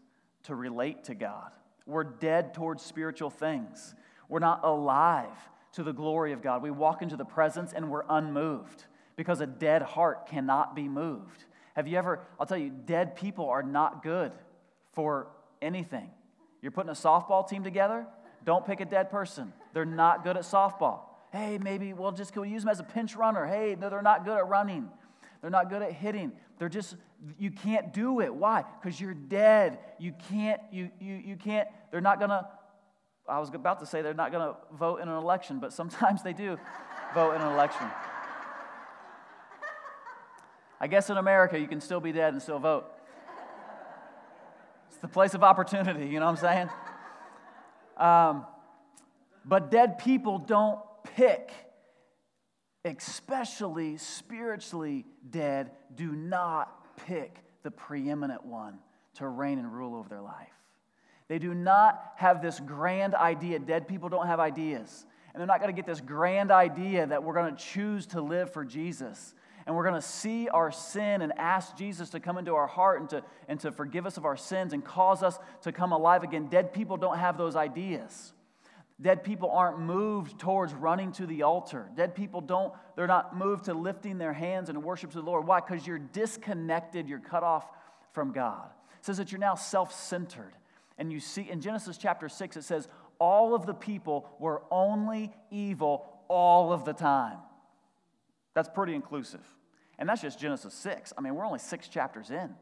to 0.45 0.55
relate 0.55 1.05
to 1.05 1.15
God. 1.15 1.53
We're 1.87 2.05
dead 2.05 2.55
towards 2.55 2.83
spiritual 2.83 3.31
things. 3.31 3.95
We're 4.29 4.39
not 4.39 4.65
alive 4.65 5.37
to 5.73 5.83
the 5.83 5.93
glory 5.93 6.33
of 6.33 6.43
God. 6.43 6.63
We 6.63 6.71
walk 6.71 7.03
into 7.03 7.17
the 7.17 7.25
presence 7.25 7.73
and 7.73 7.91
we're 7.91 8.05
unmoved 8.09 8.85
because 9.17 9.41
a 9.41 9.47
dead 9.47 9.83
heart 9.83 10.27
cannot 10.27 10.75
be 10.75 10.89
moved. 10.89 11.45
Have 11.75 11.87
you 11.87 11.99
ever, 11.99 12.21
I'll 12.39 12.47
tell 12.47 12.59
you, 12.59 12.71
dead 12.71 13.17
people 13.17 13.49
are 13.49 13.63
not 13.63 14.03
good 14.03 14.33
for 14.93 15.29
anything. 15.61 16.11
You're 16.63 16.73
putting 16.73 16.91
a 16.91 16.95
softball 16.95 17.47
team 17.47 17.63
together, 17.63 18.07
don't 18.45 18.65
pick 18.65 18.81
a 18.81 18.85
dead 18.85 19.11
person. 19.11 19.53
They're 19.75 19.85
not 19.85 20.25
good 20.25 20.37
at 20.37 20.45
softball. 20.45 21.01
Hey, 21.33 21.59
maybe 21.59 21.93
we'll 21.93 22.13
just 22.13 22.35
use 22.35 22.63
them 22.63 22.69
as 22.69 22.81
a 22.81 22.85
pinch 22.85 23.15
runner? 23.15 23.47
Hey, 23.47 23.77
no, 23.79 23.89
they're 23.89 24.03
not 24.03 24.25
good 24.25 24.37
at 24.37 24.49
running. 24.49 24.89
They're 25.41 25.51
not 25.51 25.71
good 25.71 25.83
at 25.83 25.93
hitting. 25.93 26.33
They're 26.59 26.69
just, 26.69 26.97
you 27.39 27.51
can't 27.51 27.93
do 27.93 28.21
it. 28.21 28.35
Why? 28.35 28.65
Because 28.81 29.01
you're 29.01 29.15
dead. 29.15 29.79
You 29.99 30.13
can't, 30.29 30.61
you, 30.73 30.91
you, 31.01 31.15
you 31.15 31.37
can't, 31.37 31.69
they're 31.91 32.01
not 32.01 32.19
going 32.19 32.31
to, 32.31 32.47
I 33.29 33.39
was 33.39 33.49
about 33.55 33.81
to 33.81 33.87
say 33.87 34.03
they're 34.03 34.13
not 34.13 34.33
going 34.33 34.47
to 34.47 34.57
vote 34.77 35.01
in 35.01 35.09
an 35.09 35.17
election, 35.17 35.61
but 35.61 35.73
sometimes 35.73 36.23
they 36.23 36.33
do 36.33 36.59
vote 37.15 37.35
in 37.35 37.41
an 37.41 37.53
election. 37.53 37.87
I 40.81 40.87
guess 40.89 41.11
in 41.11 41.17
America, 41.17 41.59
you 41.59 41.69
can 41.69 41.81
still 41.81 42.01
be 42.01 42.11
dead 42.11 42.33
and 42.33 42.43
still 42.43 42.59
vote. 42.59 42.87
It's 44.89 44.99
the 44.99 45.09
place 45.09 45.35
of 45.35 45.45
opportunity, 45.45 46.07
you 46.07 46.19
know 46.19 46.27
what 46.27 46.43
I'm 46.45 46.69
saying? 46.69 46.71
Um, 47.97 48.47
but 49.45 49.71
dead 49.71 49.99
people 49.99 50.39
don't 50.39 50.81
pick 51.17 51.53
especially 52.85 53.97
spiritually 53.99 55.05
dead, 55.29 55.71
do 55.95 56.13
not 56.13 56.97
pick 57.07 57.39
the 57.63 57.71
preeminent 57.71 58.45
one 58.45 58.79
to 59.15 59.29
reign 59.29 59.59
and 59.59 59.73
rule 59.73 59.95
over 59.95 60.09
their 60.09 60.23
life. 60.23 60.49
They 61.29 61.39
do 61.39 61.55
not 61.55 62.13
have 62.17 62.43
this 62.43 62.59
grand 62.59 63.15
idea. 63.15 63.59
Dead 63.59 63.87
people 63.87 64.09
don't 64.09 64.27
have 64.27 64.41
ideas. 64.41 65.07
And 65.33 65.41
they're 65.41 65.47
not 65.47 65.61
going 65.61 65.73
to 65.73 65.77
get 65.77 65.87
this 65.87 66.01
grand 66.01 66.51
idea 66.51 67.07
that 67.07 67.23
we're 67.23 67.35
going 67.35 67.55
to 67.55 67.63
choose 67.63 68.07
to 68.07 68.21
live 68.21 68.53
for 68.53 68.65
Jesus. 68.65 69.35
And 69.67 69.77
we're 69.77 69.85
going 69.85 70.01
to 70.01 70.07
see 70.07 70.49
our 70.49 70.73
sin 70.73 71.23
and 71.23 71.33
ask 71.37 71.77
Jesus 71.77 72.11
to 72.11 72.21
come 72.21 72.39
into 72.39 72.55
our 72.55 72.67
heart 72.67 73.01
and 73.01 73.11
to, 73.11 73.23
and 73.47 73.61
to 73.61 73.71
forgive 73.71 74.07
us 74.07 74.17
of 74.17 74.25
our 74.25 74.37
sins 74.37 74.73
and 74.73 74.85
cause 74.85 75.23
us 75.23 75.39
to 75.63 75.71
come 75.71 75.93
alive 75.93 76.25
again. 76.25 76.49
Dead 76.49 76.73
people 76.73 76.97
don't 76.97 77.19
have 77.19 77.37
those 77.37 77.55
ideas. 77.55 78.33
Dead 79.01 79.25
people 79.25 79.51
aren't 79.51 79.79
moved 79.79 80.39
towards 80.39 80.75
running 80.75 81.13
to 81.13 81.27
the 81.27 81.43
altar. 81.43 81.89
Dead 81.97 82.15
people 82.15 82.41
don't, 82.41 82.73
they're 82.97 83.07
not 83.07 83.35
moved 83.35 83.65
to 83.65 83.75
lifting 83.75 84.19
their 84.19 84.35
hands 84.35 84.69
and 84.69 84.83
worship 84.83 85.11
to 85.13 85.17
the 85.19 85.25
Lord. 85.25 85.47
Why? 85.47 85.61
Because 85.61 85.87
you're 85.87 85.99
disconnected, 85.99 87.09
you're 87.09 87.19
cut 87.19 87.43
off 87.43 87.67
from 88.13 88.33
God. 88.33 88.69
It 88.99 89.07
says 89.07 89.17
that 89.17 89.33
you're 89.33 89.39
now 89.39 89.55
self 89.55 89.93
centered. 89.95 90.53
And 90.99 91.11
you 91.11 91.19
see 91.19 91.49
in 91.49 91.63
Genesis 91.63 91.97
chapter 91.97 92.29
6, 92.29 92.59
it 92.59 92.65
says, 92.65 92.89
all 93.19 93.55
of 93.55 93.65
the 93.65 93.73
people 93.75 94.29
were 94.39 94.63
only 94.71 95.33
evil 95.51 96.07
all 96.29 96.73
of 96.73 96.85
the 96.85 96.93
time. 96.93 97.39
That's 98.55 98.69
pretty 98.69 98.95
inclusive. 98.95 99.41
And 99.99 100.09
that's 100.09 100.23
just 100.23 100.39
Genesis 100.39 100.75
6. 100.75 101.15
I 101.17 101.21
mean, 101.21 101.35
we're 101.35 101.47
only 101.47 101.59
six 101.59 101.89
chapters 101.89 102.31
in. 102.31 102.55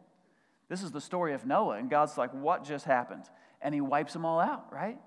This 0.68 0.83
is 0.83 0.92
the 0.92 1.00
story 1.00 1.33
of 1.33 1.47
Noah, 1.47 1.78
and 1.78 1.88
God's 1.88 2.18
like, 2.18 2.33
what 2.33 2.64
just 2.64 2.85
happened? 2.85 3.25
And 3.62 3.75
he 3.75 3.80
wipes 3.80 4.12
them 4.12 4.25
all 4.25 4.38
out, 4.38 4.73
right? 4.73 4.99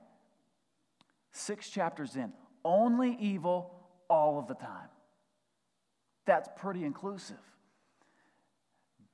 Six 1.32 1.70
chapters 1.70 2.16
in, 2.16 2.34
only 2.64 3.18
evil 3.20 3.74
all 4.10 4.38
of 4.38 4.48
the 4.48 4.56
time. 4.56 4.90
That's 6.26 6.50
pretty 6.58 6.84
inclusive. 6.84 7.38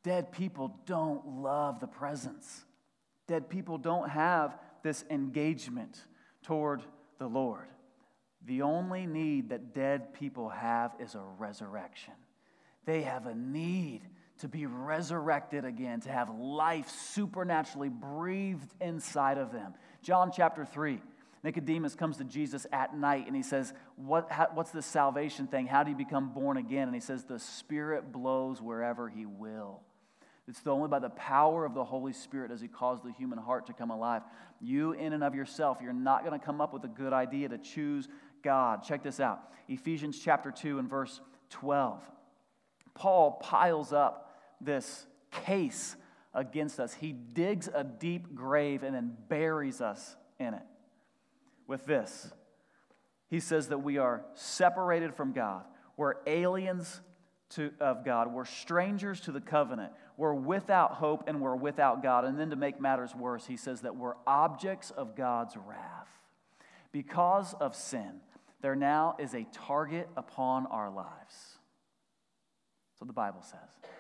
Dead 0.04 0.32
people 0.32 0.76
don't 0.86 1.42
love 1.42 1.80
the 1.80 1.88
presence. 1.88 2.66
Dead 3.28 3.50
people 3.50 3.78
don't 3.78 4.10
have 4.10 4.58
this 4.84 5.04
engagement 5.10 6.02
toward 6.44 6.82
the 7.20 7.28
Lord. 7.28 7.68
The 8.46 8.62
only 8.62 9.06
need 9.06 9.50
that 9.50 9.74
dead 9.74 10.14
people 10.14 10.50
have 10.50 10.96
is 11.00 11.16
a 11.16 11.22
resurrection. 11.38 12.14
They 12.86 13.02
have 13.02 13.26
a 13.26 13.36
need 13.36 14.02
to 14.40 14.48
be 14.48 14.66
resurrected 14.66 15.66
again, 15.66 16.00
to 16.02 16.12
have 16.12 16.30
life 16.30 16.90
supernaturally 16.90 17.90
breathed 17.90 18.72
inside 18.80 19.38
of 19.38 19.52
them. 19.52 19.74
John 20.04 20.32
chapter 20.34 20.64
3. 20.64 21.02
Nicodemus 21.44 21.96
comes 21.96 22.18
to 22.18 22.24
Jesus 22.24 22.66
at 22.72 22.98
night 22.98 23.28
and 23.28 23.36
he 23.36 23.44
says, 23.44 23.74
what, 23.96 24.32
how, 24.32 24.48
What's 24.54 24.72
this 24.72 24.86
salvation 24.86 25.48
thing? 25.48 25.68
How 25.68 25.84
do 25.84 25.92
you 25.92 25.98
become 25.98 26.34
born 26.34 26.58
again? 26.58 26.88
And 26.88 26.96
he 26.96 27.02
says, 27.02 27.24
The 27.24 27.40
Spirit 27.40 28.12
blows 28.12 28.62
wherever 28.62 29.08
he 29.08 29.26
will. 29.26 29.82
It's 30.48 30.66
only 30.66 30.88
by 30.88 31.00
the 31.00 31.10
power 31.10 31.66
of 31.66 31.74
the 31.74 31.84
Holy 31.84 32.14
Spirit 32.14 32.50
does 32.52 32.62
he 32.62 32.70
cause 32.70 33.00
the 33.04 33.12
human 33.12 33.38
heart 33.38 33.68
to 33.68 33.74
come 33.74 33.92
alive. 33.92 34.22
You, 34.62 34.94
in 34.94 35.12
and 35.12 35.24
of 35.24 35.36
yourself, 35.36 35.80
you're 35.82 35.92
not 35.92 36.26
going 36.26 36.40
to 36.40 36.44
come 36.44 36.62
up 36.62 36.74
with 36.74 36.86
a 36.86 36.90
good 36.90 37.12
idea 37.12 37.50
to 37.50 37.58
choose 37.58 38.08
God. 38.44 38.84
Check 38.84 39.04
this 39.04 39.20
out 39.20 39.42
Ephesians 39.68 40.18
chapter 40.18 40.52
2 40.52 40.80
and 40.80 40.90
verse 40.90 41.20
12. 41.50 42.02
Paul 42.94 43.34
piles 43.44 43.94
up 43.94 44.34
this 44.62 45.06
case 45.32 45.98
against 46.34 46.80
us. 46.80 46.94
He 46.94 47.12
digs 47.12 47.70
a 47.72 47.84
deep 47.84 48.34
grave 48.34 48.84
and 48.84 48.96
then 48.96 49.16
buries 49.28 49.82
us 49.82 50.16
in 50.40 50.54
it 50.54 50.64
with 51.68 51.86
this. 51.86 52.32
He 53.30 53.40
says 53.40 53.68
that 53.68 53.80
we 53.80 53.98
are 53.98 54.24
separated 54.34 55.14
from 55.14 55.34
God. 55.34 55.64
We're 55.98 56.16
aliens 56.26 57.02
to, 57.52 57.72
of 57.80 58.06
God. 58.06 58.32
We're 58.32 58.46
strangers 58.46 59.20
to 59.22 59.32
the 59.32 59.42
covenant. 59.42 59.92
We're 60.16 60.34
without 60.34 60.94
hope 60.94 61.26
and 61.28 61.42
we're 61.42 61.56
without 61.56 62.02
God. 62.02 62.26
And 62.26 62.40
then 62.40 62.50
to 62.50 62.56
make 62.56 62.80
matters 62.80 63.14
worse, 63.14 63.46
he 63.46 63.58
says 63.58 63.82
that 63.82 63.96
we're 63.96 64.16
objects 64.26 64.92
of 64.92 65.16
God's 65.16 65.56
wrath. 65.58 66.08
Because 66.92 67.54
of 67.56 67.76
sin, 67.76 68.22
there 68.62 68.76
now 68.76 69.16
is 69.20 69.34
a 69.34 69.46
target 69.52 70.10
upon 70.16 70.66
our 70.68 70.90
lives. 70.90 71.58
So 72.98 73.06
the 73.06 73.14
Bible 73.14 73.44
says. 73.44 73.92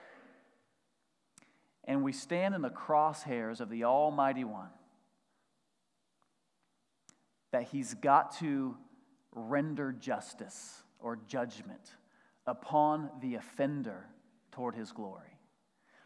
And 1.83 2.03
we 2.03 2.11
stand 2.11 2.55
in 2.55 2.61
the 2.61 2.69
crosshairs 2.69 3.61
of 3.61 3.69
the 3.69 3.83
Almighty 3.83 4.43
One 4.43 4.69
that 7.51 7.63
he's 7.63 7.93
got 7.95 8.37
to 8.39 8.75
render 9.31 9.91
justice 9.91 10.83
or 10.99 11.19
judgment 11.27 11.95
upon 12.45 13.09
the 13.21 13.35
offender 13.35 14.05
toward 14.51 14.75
his 14.75 14.91
glory. 14.91 15.37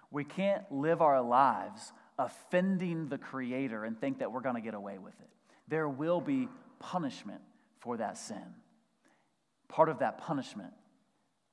We 0.10 0.24
can't 0.24 0.70
live 0.72 1.02
our 1.02 1.22
lives 1.22 1.94
offending 2.20 3.08
the 3.08 3.18
Creator 3.18 3.86
and 3.86 4.00
think 4.00 4.20
that 4.20 4.32
we're 4.32 4.42
going 4.42 4.56
to 4.56 4.62
get 4.62 4.74
away 4.74 4.98
with 4.98 5.18
it. 5.20 5.30
There 5.68 5.88
will 5.88 6.20
be 6.20 6.50
punishment 6.80 7.42
for 7.80 7.98
that 7.98 8.18
sin. 8.18 8.56
Part 9.68 9.88
of 9.90 10.00
that 10.00 10.18
punishment 10.18 10.74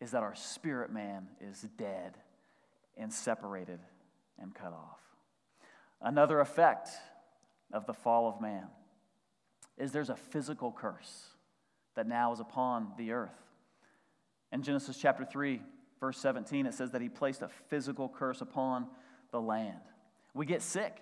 is 0.01 0.11
that 0.11 0.23
our 0.23 0.35
spirit 0.35 0.93
man 0.93 1.29
is 1.41 1.67
dead 1.77 2.19
and 2.97 3.13
separated 3.13 3.79
and 4.41 4.55
cut 4.55 4.73
off. 4.73 5.01
Another 6.01 6.41
effect 6.41 6.89
of 7.73 7.87
the 7.87 7.95
fall 7.95 8.29
of 8.29 8.41
man 8.41 8.67
is 9.79 9.93
there's 9.93 10.11
a 10.11 10.17
physical 10.17 10.73
curse 10.73 11.29
that 11.95 12.07
now 12.07 12.33
is 12.33 12.41
upon 12.41 12.93
the 12.97 13.13
earth. 13.13 13.35
In 14.53 14.63
Genesis 14.63 14.97
chapter 14.97 15.25
3, 15.25 15.61
verse 16.01 16.19
17, 16.19 16.67
it 16.67 16.75
says 16.75 16.91
that 16.93 17.03
he 17.03 17.09
placed 17.09 17.43
a 17.43 17.49
physical 17.69 18.09
curse 18.09 18.41
upon 18.41 18.87
the 19.31 19.41
land. 19.41 19.81
We 20.35 20.47
get 20.47 20.63
sick, 20.63 20.97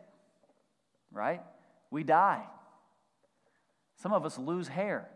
right? 1.12 1.42
We 1.90 2.02
die. 2.02 2.44
Some 3.96 4.12
of 4.12 4.24
us 4.24 4.38
lose 4.38 4.68
hair. 4.68 5.08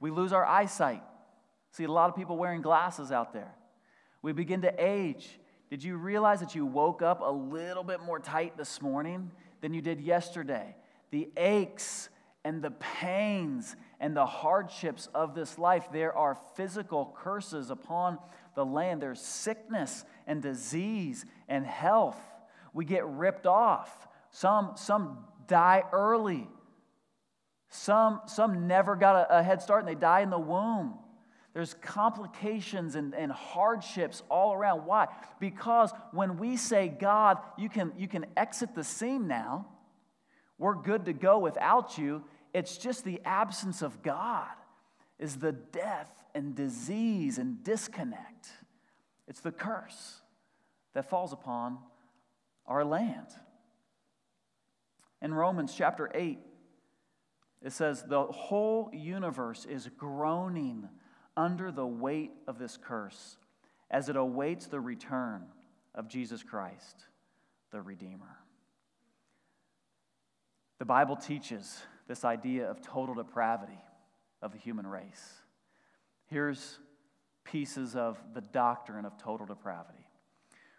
We 0.00 0.10
lose 0.10 0.32
our 0.32 0.44
eyesight. 0.44 1.02
See 1.70 1.84
a 1.84 1.90
lot 1.90 2.10
of 2.10 2.16
people 2.16 2.36
wearing 2.36 2.62
glasses 2.62 3.10
out 3.10 3.32
there. 3.32 3.54
We 4.22 4.32
begin 4.32 4.62
to 4.62 4.74
age. 4.78 5.38
Did 5.70 5.82
you 5.82 5.96
realize 5.96 6.40
that 6.40 6.54
you 6.54 6.66
woke 6.66 7.02
up 7.02 7.20
a 7.20 7.30
little 7.30 7.84
bit 7.84 8.00
more 8.00 8.18
tight 8.18 8.56
this 8.56 8.80
morning 8.80 9.30
than 9.60 9.74
you 9.74 9.80
did 9.80 10.00
yesterday? 10.00 10.76
The 11.14 11.30
aches 11.36 12.08
and 12.44 12.60
the 12.60 12.72
pains 12.72 13.76
and 14.00 14.16
the 14.16 14.26
hardships 14.26 15.08
of 15.14 15.36
this 15.36 15.60
life, 15.60 15.86
there 15.92 16.12
are 16.12 16.36
physical 16.56 17.16
curses 17.16 17.70
upon 17.70 18.18
the 18.56 18.66
land. 18.66 19.00
There's 19.00 19.20
sickness 19.20 20.04
and 20.26 20.42
disease 20.42 21.24
and 21.48 21.64
health. 21.64 22.20
We 22.72 22.84
get 22.84 23.06
ripped 23.06 23.46
off. 23.46 24.08
Some, 24.32 24.72
some 24.74 25.18
die 25.46 25.84
early. 25.92 26.48
Some, 27.68 28.22
some 28.26 28.66
never 28.66 28.96
got 28.96 29.30
a, 29.30 29.38
a 29.38 29.42
head 29.44 29.62
start 29.62 29.84
and 29.84 29.88
they 29.88 29.94
die 29.94 30.22
in 30.22 30.30
the 30.30 30.38
womb. 30.40 30.94
There's 31.52 31.74
complications 31.74 32.96
and, 32.96 33.14
and 33.14 33.30
hardships 33.30 34.24
all 34.28 34.52
around. 34.52 34.84
Why? 34.84 35.06
Because 35.38 35.92
when 36.10 36.38
we 36.38 36.56
say, 36.56 36.88
God, 36.88 37.38
you 37.56 37.68
can, 37.68 37.92
you 37.96 38.08
can 38.08 38.26
exit 38.36 38.74
the 38.74 38.82
scene 38.82 39.28
now, 39.28 39.68
we're 40.58 40.74
good 40.74 41.06
to 41.06 41.12
go 41.12 41.38
without 41.38 41.98
you, 41.98 42.24
it's 42.52 42.76
just 42.76 43.04
the 43.04 43.20
absence 43.24 43.82
of 43.82 44.02
God, 44.02 44.48
is 45.18 45.36
the 45.36 45.52
death 45.52 46.10
and 46.34 46.54
disease 46.54 47.38
and 47.38 47.62
disconnect. 47.64 48.48
It's 49.26 49.40
the 49.40 49.52
curse 49.52 50.20
that 50.94 51.08
falls 51.08 51.32
upon 51.32 51.78
our 52.66 52.84
land. 52.84 53.28
In 55.20 55.32
Romans 55.32 55.74
chapter 55.74 56.10
8, 56.14 56.38
it 57.62 57.72
says, 57.72 58.04
The 58.06 58.24
whole 58.24 58.90
universe 58.92 59.64
is 59.64 59.88
groaning 59.96 60.88
under 61.36 61.72
the 61.72 61.86
weight 61.86 62.32
of 62.46 62.58
this 62.58 62.76
curse 62.76 63.38
as 63.90 64.08
it 64.08 64.16
awaits 64.16 64.66
the 64.66 64.80
return 64.80 65.46
of 65.94 66.08
Jesus 66.08 66.42
Christ, 66.42 67.06
the 67.70 67.80
Redeemer. 67.80 68.43
The 70.84 70.88
Bible 70.88 71.16
teaches 71.16 71.80
this 72.08 72.26
idea 72.26 72.70
of 72.70 72.82
total 72.82 73.14
depravity 73.14 73.78
of 74.42 74.52
the 74.52 74.58
human 74.58 74.86
race. 74.86 75.32
Here's 76.26 76.78
pieces 77.42 77.96
of 77.96 78.18
the 78.34 78.42
doctrine 78.42 79.06
of 79.06 79.16
total 79.16 79.46
depravity. 79.46 80.06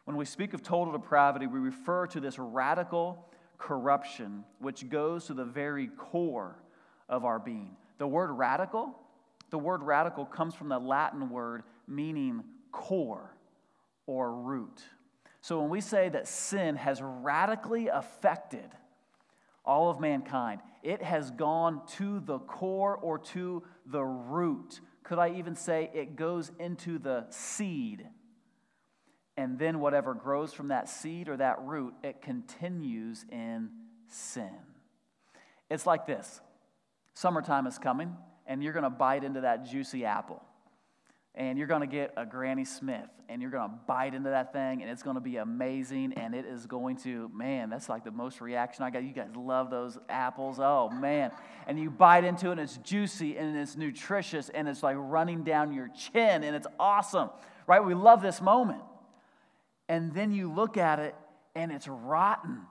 When 0.04 0.16
we 0.16 0.26
speak 0.26 0.54
of 0.54 0.62
total 0.62 0.94
depravity, 0.94 1.48
we 1.48 1.58
refer 1.58 2.06
to 2.06 2.20
this 2.20 2.38
radical 2.38 3.28
corruption 3.58 4.44
which 4.60 4.88
goes 4.90 5.26
to 5.26 5.34
the 5.34 5.44
very 5.44 5.88
core 5.88 6.60
of 7.10 7.26
our 7.26 7.40
being. 7.40 7.76
The 7.98 8.06
word 8.06 8.30
radical, 8.30 8.94
the 9.50 9.58
word 9.58 9.82
radical 9.82 10.24
comes 10.24 10.54
from 10.54 10.70
the 10.70 10.78
Latin 10.78 11.32
word 11.32 11.64
meaning 11.88 12.44
core 12.72 13.36
or 14.06 14.36
root. 14.36 14.84
So 15.42 15.62
when 15.62 15.72
we 15.72 15.82
say 15.82 16.10
that 16.10 16.28
sin 16.28 16.76
has 16.76 17.02
radically 17.02 17.88
affected 17.88 18.70
all 19.66 19.90
of 19.90 20.00
mankind, 20.00 20.62
it 20.84 21.02
has 21.02 21.32
gone 21.32 21.82
to 21.98 22.20
the 22.20 22.40
core 22.40 22.96
or 22.96 23.20
to 23.20 23.64
the 23.86 24.04
root. 24.04 24.80
Could 25.04 25.20
I 25.20 25.32
even 25.32 25.56
say 25.56 25.90
it 25.94 26.16
goes 26.16 26.52
into 26.60 27.00
the 27.00 27.26
seed? 27.30 28.08
And 29.38 29.60
then 29.60 29.80
whatever 29.80 30.14
grows 30.14 30.54
from 30.54 30.70
that 30.70 30.88
seed 30.88 31.28
or 31.28 31.38
that 31.38 31.62
root, 31.62 31.94
it 32.04 32.22
continues 32.22 33.26
in 33.32 33.70
sin. 34.08 34.52
It's 35.70 35.86
like 35.86 36.06
this 36.06 36.42
summertime 37.14 37.68
is 37.68 37.78
coming, 37.78 38.16
and 38.46 38.64
you're 38.64 38.74
going 38.74 38.84
to 38.84 38.90
bite 38.90 39.24
into 39.24 39.42
that 39.42 39.66
juicy 39.66 40.06
apple 40.06 40.44
and 41.36 41.58
you're 41.58 41.68
going 41.68 41.82
to 41.82 41.88
get 41.88 42.14
a 42.16 42.26
Granny 42.26 42.64
Smith 42.64 43.10
and 43.28 43.42
you're 43.42 43.52
going 43.52 43.70
to 43.70 43.76
bite 43.88 44.14
into 44.14 44.30
that 44.30 44.54
thing 44.54 44.82
and 44.82 44.90
it's 44.90 45.04
going 45.04 45.16
to 45.16 45.22
be 45.22 45.38
amazing 45.38 46.14
and 46.14 46.34
it 46.34 46.46
is 46.46 46.66
going 46.66 46.96
to, 46.98 47.30
man, 47.34 47.70
that's 47.70 47.90
like 47.90 48.06
the 48.06 48.12
most 48.12 48.40
reaction 48.40 48.84
I 48.84 48.90
got. 48.90 49.04
You 49.04 49.12
guys 49.12 49.36
love 49.36 49.70
those 49.70 49.98
apples. 50.08 50.60
Oh, 50.60 50.90
man. 50.90 51.32
And 51.68 51.78
you 51.78 51.90
bite 51.90 52.24
into 52.24 52.48
it 52.48 52.54
and 52.54 52.62
it's 52.62 52.78
juicy 52.78 53.38
and 53.38 53.58
it's 53.58 53.76
nutritious 53.76 54.50
and 54.50 54.68
it's 54.68 54.82
like 54.82 54.96
running 54.98 55.44
down 55.44 55.74
your 55.74 55.90
chin 55.90 56.44
and 56.44 56.56
it's 56.56 56.68
awesome, 56.80 57.30
right? 57.68 57.84
We 57.84 57.94
love 57.94 58.22
this 58.22 58.42
moment. 58.42 58.82
And 59.90 60.14
then 60.14 60.32
you 60.32 60.52
look 60.52 60.78
at 60.78 61.00
it 61.00 61.16
and 61.54 61.72
it's 61.72 61.88
rotten 61.88 62.62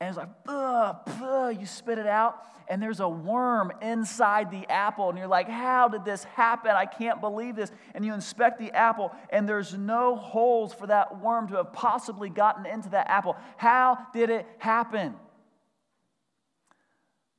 and 0.00 0.08
it's 0.08 0.18
like, 0.18 1.60
you 1.60 1.66
spit 1.66 1.98
it 1.98 2.06
out, 2.06 2.42
and 2.68 2.82
there's 2.82 3.00
a 3.00 3.08
worm 3.08 3.72
inside 3.80 4.50
the 4.50 4.70
apple, 4.70 5.08
and 5.08 5.16
you're 5.16 5.26
like, 5.28 5.48
how 5.48 5.88
did 5.88 6.04
this 6.04 6.24
happen? 6.24 6.72
I 6.72 6.84
can't 6.84 7.20
believe 7.20 7.56
this. 7.56 7.70
And 7.94 8.04
you 8.04 8.12
inspect 8.12 8.58
the 8.58 8.72
apple, 8.72 9.12
and 9.30 9.48
there's 9.48 9.72
no 9.74 10.16
holes 10.16 10.74
for 10.74 10.86
that 10.88 11.20
worm 11.20 11.48
to 11.48 11.56
have 11.56 11.72
possibly 11.72 12.28
gotten 12.28 12.66
into 12.66 12.90
that 12.90 13.08
apple. 13.08 13.36
How 13.56 13.98
did 14.12 14.30
it 14.30 14.46
happen? 14.58 15.14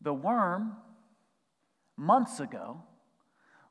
The 0.01 0.13
worm, 0.13 0.77
months 1.97 2.39
ago, 2.39 2.81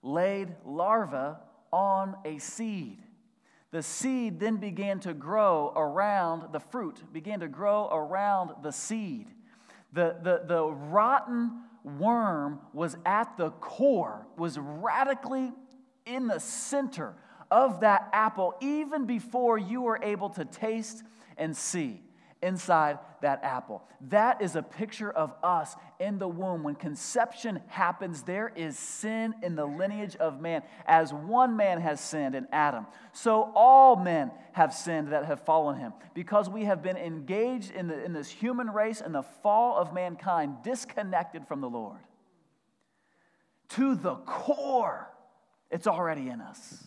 laid 0.03 0.55
larvae 0.65 1.39
on 1.73 2.17
a 2.25 2.39
seed. 2.39 2.99
The 3.77 3.83
seed 3.83 4.41
then 4.41 4.57
began 4.57 5.01
to 5.01 5.13
grow 5.13 5.71
around 5.77 6.51
the 6.51 6.61
fruit, 6.61 7.03
began 7.13 7.41
to 7.41 7.47
grow 7.47 7.91
around 7.93 8.53
the 8.63 8.71
seed. 8.71 9.27
The, 9.93 10.17
the, 10.23 10.45
the 10.47 10.65
rotten 10.65 11.61
worm 11.85 12.61
was 12.73 12.97
at 13.05 13.37
the 13.37 13.51
core, 13.51 14.27
was 14.39 14.59
radically 14.59 15.53
in 16.07 16.27
the 16.27 16.41
center 16.41 17.17
of 17.51 17.81
that 17.81 18.09
apple, 18.15 18.55
even 18.63 19.05
before 19.05 19.59
you 19.59 19.83
were 19.83 20.01
able 20.03 20.31
to 20.31 20.47
taste 20.47 21.03
and 21.37 21.55
see 21.55 22.01
inside 22.43 22.99
that 23.23 23.43
apple. 23.43 23.83
That 24.09 24.43
is 24.43 24.57
a 24.57 24.63
picture 24.63 25.11
of 25.11 25.33
us 25.43 25.75
in 25.99 26.19
the 26.19 26.29
womb. 26.29 26.63
When 26.63 26.75
conception 26.75 27.61
happens, 27.69 28.23
there 28.23 28.53
is 28.55 28.79
sin 28.79 29.35
in 29.43 29.57
the 29.57 29.65
lineage 29.65 30.17
of 30.17 30.41
man. 30.41 30.63
As 30.87 31.13
one 31.13 31.57
man 31.57 31.81
has 31.81 32.01
sinned 32.01 32.35
in 32.35 32.47
Adam, 32.53 32.87
so 33.13 33.53
all 33.55 33.97
men 33.97 34.31
have 34.53 34.73
sinned 34.73 35.13
that 35.13 35.25
have 35.25 35.41
followed 35.41 35.75
him. 35.75 35.93
Because 36.15 36.49
we 36.49 36.65
have 36.65 36.83
been 36.83 36.97
engaged 36.97 37.71
in, 37.73 37.89
the, 37.89 38.05
in 38.05 38.13
this 38.13 38.29
human 38.29 38.71
race 38.71 39.01
and 39.01 39.15
the 39.15 39.23
fall 39.23 39.77
of 39.77 39.93
mankind, 39.93 40.57
disconnected 40.63 41.47
from 41.49 41.61
the 41.61 41.69
Lord. 41.69 42.01
To 43.71 43.95
the 43.95 44.15
core, 44.15 45.11
it's 45.71 45.87
already 45.87 46.29
in 46.29 46.41
us. 46.41 46.87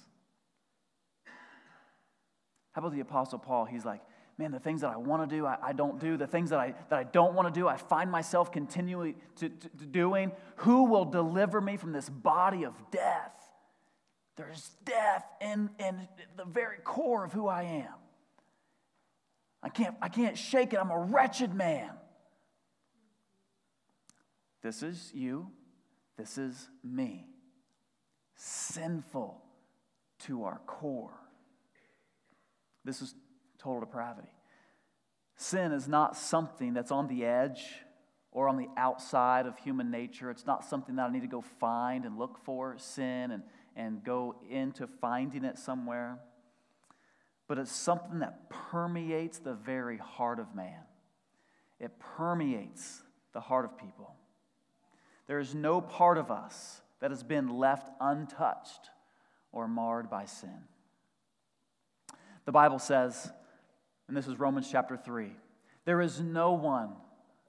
How 2.72 2.82
about 2.82 2.94
the 2.94 3.02
Apostle 3.02 3.40
Paul? 3.40 3.66
He's 3.66 3.84
like, 3.84 4.02
man, 4.40 4.52
the 4.52 4.60
things 4.60 4.82
that 4.82 4.90
I 4.90 4.96
want 4.96 5.30
to 5.30 5.36
do, 5.36 5.46
I, 5.46 5.58
I, 5.62 5.74
don't 5.74 6.00
do. 6.00 6.16
The 6.16 6.26
things 6.26 6.52
that 6.52 6.60
I, 6.60 6.74
that 6.90 6.98
I 6.98 7.04
don't 7.04 7.34
want 7.34 7.54
to 7.54 7.60
do, 7.60 7.68
I 7.68 7.76
find 7.76 8.10
myself 8.10 8.54
continually 8.54 9.18
to, 9.36 9.50
to, 9.50 9.70
to 9.70 9.86
doing. 9.86 10.32
Who 10.58 10.86
will 10.86 11.04
deliver 11.04 11.60
me 11.60 11.76
from 11.76 11.92
this 11.92 12.08
body 12.08 12.64
of 12.64 12.74
death? 12.90 13.34
There's 14.38 14.72
death 14.86 15.26
in, 15.42 15.70
in 15.78 16.08
the 16.38 16.46
very 16.46 16.78
core 16.86 17.26
of 17.26 17.34
who 17.34 17.48
I 17.48 17.64
am. 17.64 17.94
I 19.62 19.68
can't, 19.68 19.98
I 20.02 20.08
can't 20.08 20.38
shake 20.38 20.72
it. 20.72 20.80
I'm 20.80 20.90
a 20.90 21.00
wretched 21.00 21.54
man. 21.54 21.92
This 24.62 24.82
is 24.82 25.12
you. 25.14 25.52
This 26.18 26.38
is 26.38 26.70
me. 26.82 27.28
Sinful 28.36 29.44
to 30.20 30.46
our 30.46 30.62
core. 30.66 31.20
This 32.86 33.02
is 33.02 33.14
total 33.60 33.82
depravity. 33.82 34.30
Sin 35.36 35.72
is 35.72 35.88
not 35.88 36.18
something 36.18 36.74
that's 36.74 36.92
on 36.92 37.08
the 37.08 37.26
edge 37.26 37.64
or 38.32 38.48
on 38.48 38.58
the 38.58 38.68
outside 38.78 39.46
of 39.46 39.58
human 39.58 39.90
nature. 39.90 40.30
It's 40.30 40.46
not 40.46 40.64
something 40.64 40.96
that 40.98 41.10
I 41.10 41.12
need 41.12 41.22
to 41.22 41.28
go 41.28 41.42
find 41.42 42.06
and 42.06 42.18
look 42.18 42.40
for 42.44 42.76
sin 42.78 43.32
and, 43.32 43.44
and 43.76 44.04
go 44.04 44.36
into 44.50 44.88
finding 44.88 45.46
it 45.46 45.58
somewhere. 45.58 46.20
But 47.48 47.58
it's 47.58 47.72
something 47.72 48.20
that 48.20 48.50
permeates 48.50 49.40
the 49.40 49.54
very 49.54 49.98
heart 49.98 50.40
of 50.40 50.54
man, 50.56 50.84
it 51.80 51.92
permeates 52.00 53.02
the 53.34 53.42
heart 53.42 53.66
of 53.66 53.78
people. 53.78 54.16
There 55.28 55.40
is 55.40 55.54
no 55.54 55.80
part 55.80 56.18
of 56.18 56.32
us 56.32 56.82
that 57.00 57.12
has 57.12 57.24
been 57.24 57.50
left 57.50 57.90
untouched 58.02 58.90
or 59.52 59.68
marred 59.68 60.10
by 60.10 60.26
sin. 60.26 60.64
The 62.46 62.52
Bible 62.52 62.80
says 62.80 63.32
and 64.10 64.18
this 64.18 64.28
is 64.28 64.40
Romans 64.40 64.68
chapter 64.70 64.98
3. 64.98 65.32
There 65.86 66.02
is 66.02 66.20
no 66.20 66.54
one 66.54 66.90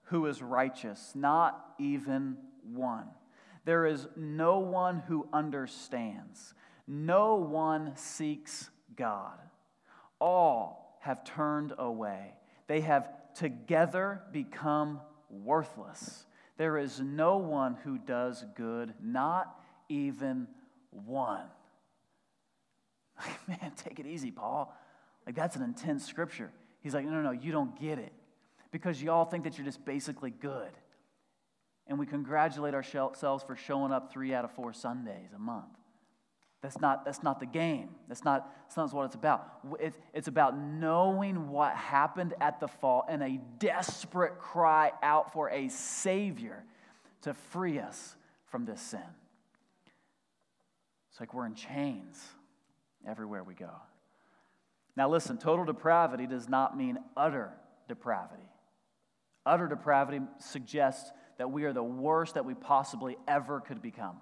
who 0.05 0.27
is 0.27 0.43
righteous, 0.43 1.13
not 1.15 1.75
even 1.79 2.37
one. 2.63 3.07
There 3.65 3.87
is 3.87 4.07
no 4.15 4.59
one 4.59 5.03
who 5.09 5.27
understands. 5.33 6.53
No 6.87 7.37
one 7.37 7.93
seeks 7.97 8.69
God. 8.95 9.39
All 10.21 10.99
have 11.01 11.25
turned 11.25 11.73
away. 11.79 12.35
They 12.67 12.83
have 12.83 13.09
together 13.35 14.21
become 14.31 15.01
worthless. 15.31 16.27
There 16.59 16.77
is 16.77 17.01
no 17.01 17.39
one 17.39 17.75
who 17.85 17.97
does 17.97 18.45
good, 18.55 18.93
not 19.03 19.59
even 19.89 20.47
one. 20.91 21.47
Man, 23.49 23.73
take 23.77 23.99
it 23.99 24.07
easy, 24.07 24.31
Paul. 24.31 24.77
Like, 25.31 25.37
that's 25.37 25.55
an 25.55 25.63
intense 25.63 26.05
scripture. 26.05 26.51
He's 26.81 26.93
like, 26.93 27.05
no, 27.05 27.13
no, 27.13 27.23
no, 27.23 27.31
you 27.31 27.53
don't 27.53 27.81
get 27.81 28.01
it. 28.01 28.13
Because 28.73 29.01
you 29.01 29.13
all 29.13 29.25
think 29.25 29.45
that 29.45 29.57
you're 29.57 29.65
just 29.65 29.85
basically 29.85 30.33
good. 30.33 30.73
And 31.87 32.01
we 32.01 32.07
congratulate 32.07 32.75
ourselves 32.75 33.45
for 33.45 33.55
showing 33.55 33.93
up 33.93 34.13
three 34.13 34.35
out 34.35 34.45
of 34.45 34.51
four 34.51 34.73
Sundays 34.73 35.29
a 35.33 35.39
month. 35.39 35.69
That's 36.63 36.81
not, 36.81 37.05
that's 37.05 37.23
not 37.23 37.39
the 37.39 37.47
game. 37.47 37.91
That's 38.09 38.25
not, 38.25 38.53
that's 38.65 38.77
not 38.77 38.93
what 38.93 39.05
it's 39.05 39.15
about. 39.15 39.47
It's, 39.79 39.97
it's 40.13 40.27
about 40.27 40.59
knowing 40.59 41.49
what 41.49 41.77
happened 41.77 42.35
at 42.41 42.59
the 42.59 42.67
fall 42.67 43.07
and 43.09 43.23
a 43.23 43.39
desperate 43.61 44.37
cry 44.37 44.91
out 45.01 45.33
for 45.33 45.49
a 45.51 45.69
Savior 45.69 46.65
to 47.23 47.35
free 47.35 47.79
us 47.79 48.17
from 48.47 48.65
this 48.65 48.81
sin. 48.81 48.99
It's 51.13 51.21
like 51.21 51.33
we're 51.35 51.47
in 51.47 51.55
chains 51.55 52.21
everywhere 53.07 53.45
we 53.45 53.55
go. 53.55 53.71
Now, 55.01 55.09
listen, 55.09 55.39
total 55.39 55.65
depravity 55.65 56.27
does 56.27 56.47
not 56.47 56.77
mean 56.77 56.99
utter 57.17 57.55
depravity. 57.89 58.51
Utter 59.47 59.67
depravity 59.67 60.21
suggests 60.41 61.11
that 61.39 61.51
we 61.51 61.65
are 61.65 61.73
the 61.73 61.83
worst 61.83 62.35
that 62.35 62.45
we 62.45 62.53
possibly 62.53 63.17
ever 63.27 63.61
could 63.61 63.81
become. 63.81 64.17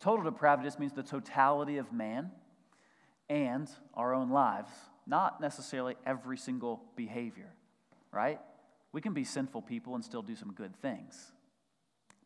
Total 0.00 0.24
depravity 0.24 0.66
just 0.66 0.80
means 0.80 0.94
the 0.94 1.02
totality 1.02 1.76
of 1.76 1.92
man 1.92 2.30
and 3.28 3.68
our 3.92 4.14
own 4.14 4.30
lives, 4.30 4.70
not 5.06 5.38
necessarily 5.38 5.96
every 6.06 6.38
single 6.38 6.80
behavior, 6.96 7.52
right? 8.10 8.40
We 8.92 9.02
can 9.02 9.12
be 9.12 9.24
sinful 9.24 9.60
people 9.60 9.96
and 9.96 10.02
still 10.02 10.22
do 10.22 10.34
some 10.34 10.54
good 10.54 10.74
things, 10.80 11.30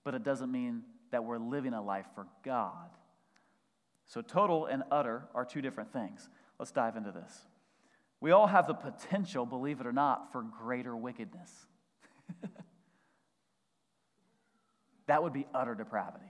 but 0.04 0.14
it 0.14 0.22
doesn't 0.22 0.52
mean 0.52 0.84
that 1.10 1.24
we're 1.24 1.38
living 1.38 1.74
a 1.74 1.82
life 1.82 2.06
for 2.14 2.28
God. 2.44 2.90
So, 4.06 4.22
total 4.22 4.66
and 4.66 4.84
utter 4.92 5.24
are 5.34 5.44
two 5.44 5.60
different 5.60 5.92
things. 5.92 6.28
Let's 6.56 6.70
dive 6.70 6.94
into 6.94 7.10
this. 7.10 7.48
We 8.24 8.30
all 8.30 8.46
have 8.46 8.66
the 8.66 8.72
potential, 8.72 9.44
believe 9.44 9.80
it 9.80 9.86
or 9.86 9.92
not, 9.92 10.32
for 10.32 10.40
greater 10.40 10.96
wickedness. 10.96 11.50
that 15.06 15.22
would 15.22 15.34
be 15.34 15.46
utter 15.54 15.74
depravity. 15.74 16.24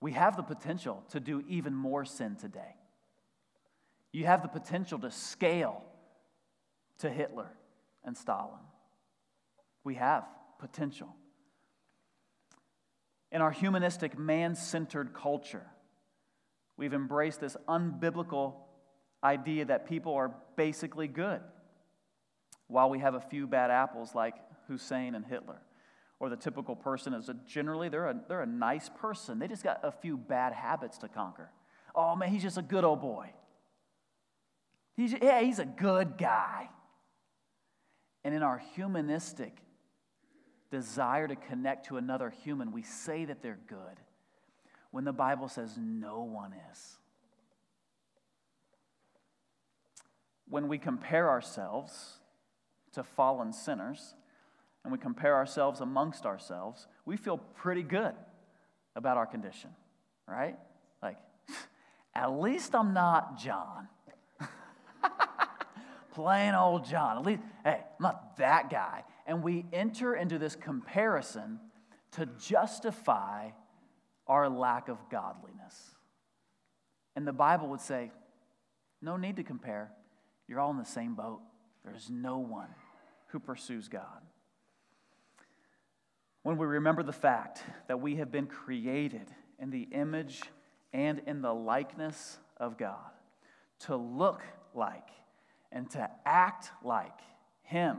We 0.00 0.12
have 0.12 0.36
the 0.36 0.44
potential 0.44 1.02
to 1.10 1.18
do 1.18 1.42
even 1.48 1.74
more 1.74 2.04
sin 2.04 2.36
today. 2.36 2.76
You 4.12 4.26
have 4.26 4.42
the 4.42 4.48
potential 4.48 5.00
to 5.00 5.10
scale 5.10 5.82
to 6.98 7.10
Hitler 7.10 7.50
and 8.04 8.16
Stalin. 8.16 8.60
We 9.82 9.96
have 9.96 10.22
potential. 10.60 11.16
In 13.32 13.42
our 13.42 13.50
humanistic, 13.50 14.16
man 14.16 14.54
centered 14.54 15.14
culture, 15.14 15.66
we've 16.76 16.94
embraced 16.94 17.40
this 17.40 17.56
unbiblical 17.68 18.67
idea 19.22 19.64
that 19.64 19.86
people 19.86 20.14
are 20.14 20.34
basically 20.56 21.08
good, 21.08 21.40
while 22.68 22.90
we 22.90 22.98
have 22.98 23.14
a 23.14 23.20
few 23.20 23.46
bad 23.46 23.70
apples 23.70 24.14
like 24.14 24.34
Hussein 24.68 25.14
and 25.14 25.24
Hitler 25.24 25.60
or 26.20 26.28
the 26.28 26.36
typical 26.36 26.74
person 26.74 27.14
is 27.14 27.28
a, 27.28 27.34
generally 27.46 27.88
they're 27.88 28.08
a, 28.08 28.20
they're 28.28 28.42
a 28.42 28.46
nice 28.46 28.88
person. 28.88 29.38
They 29.38 29.48
just 29.48 29.62
got 29.62 29.80
a 29.82 29.92
few 29.92 30.16
bad 30.16 30.52
habits 30.52 30.98
to 30.98 31.08
conquer. 31.08 31.50
Oh 31.94 32.16
man, 32.16 32.30
he's 32.30 32.42
just 32.42 32.58
a 32.58 32.62
good 32.62 32.84
old 32.84 33.00
boy. 33.00 33.30
He's, 34.96 35.12
yeah, 35.12 35.40
he's 35.40 35.60
a 35.60 35.64
good 35.64 36.18
guy. 36.18 36.70
And 38.24 38.34
in 38.34 38.42
our 38.42 38.58
humanistic 38.74 39.56
desire 40.70 41.28
to 41.28 41.36
connect 41.36 41.86
to 41.86 41.96
another 41.96 42.30
human, 42.30 42.72
we 42.72 42.82
say 42.82 43.24
that 43.24 43.42
they're 43.42 43.60
good 43.68 44.00
when 44.90 45.04
the 45.04 45.12
Bible 45.12 45.48
says 45.48 45.78
no 45.78 46.22
one 46.22 46.52
is. 46.72 46.98
When 50.50 50.68
we 50.68 50.78
compare 50.78 51.28
ourselves 51.28 52.18
to 52.92 53.02
fallen 53.02 53.52
sinners, 53.52 54.14
and 54.88 54.92
we 54.92 54.98
compare 54.98 55.34
ourselves 55.34 55.80
amongst 55.80 56.24
ourselves, 56.24 56.86
we 57.04 57.16
feel 57.16 57.36
pretty 57.36 57.82
good 57.82 58.14
about 58.96 59.16
our 59.16 59.26
condition, 59.26 59.70
right? 60.26 60.56
Like, 61.02 61.18
at 62.14 62.28
least 62.28 62.74
I'm 62.74 62.94
not 62.94 63.38
John. 63.38 63.88
Plain 66.14 66.54
old 66.54 66.86
John. 66.86 67.18
At 67.18 67.26
least, 67.26 67.42
hey, 67.64 67.80
I'm 67.82 68.02
not 68.02 68.38
that 68.38 68.70
guy. 68.70 69.04
And 69.26 69.42
we 69.42 69.66
enter 69.74 70.14
into 70.14 70.38
this 70.38 70.56
comparison 70.56 71.60
to 72.12 72.26
justify 72.40 73.50
our 74.26 74.48
lack 74.48 74.88
of 74.88 74.98
godliness. 75.10 75.96
And 77.14 77.26
the 77.26 77.32
Bible 77.32 77.68
would 77.68 77.80
say, 77.80 78.10
no 79.02 79.16
need 79.16 79.36
to 79.36 79.42
compare. 79.42 79.90
You're 80.48 80.60
all 80.60 80.70
in 80.70 80.78
the 80.78 80.84
same 80.84 81.14
boat. 81.14 81.40
There's 81.84 82.10
no 82.10 82.38
one 82.38 82.68
who 83.28 83.38
pursues 83.38 83.88
God 83.88 84.22
when 86.48 86.56
we 86.56 86.64
remember 86.66 87.02
the 87.02 87.12
fact 87.12 87.62
that 87.88 88.00
we 88.00 88.16
have 88.16 88.32
been 88.32 88.46
created 88.46 89.26
in 89.58 89.68
the 89.68 89.82
image 89.92 90.40
and 90.94 91.20
in 91.26 91.42
the 91.42 91.52
likeness 91.52 92.38
of 92.56 92.78
God, 92.78 93.10
to 93.80 93.96
look 93.96 94.40
like 94.74 95.08
and 95.70 95.90
to 95.90 96.08
act 96.24 96.70
like 96.82 97.20
Him 97.60 97.98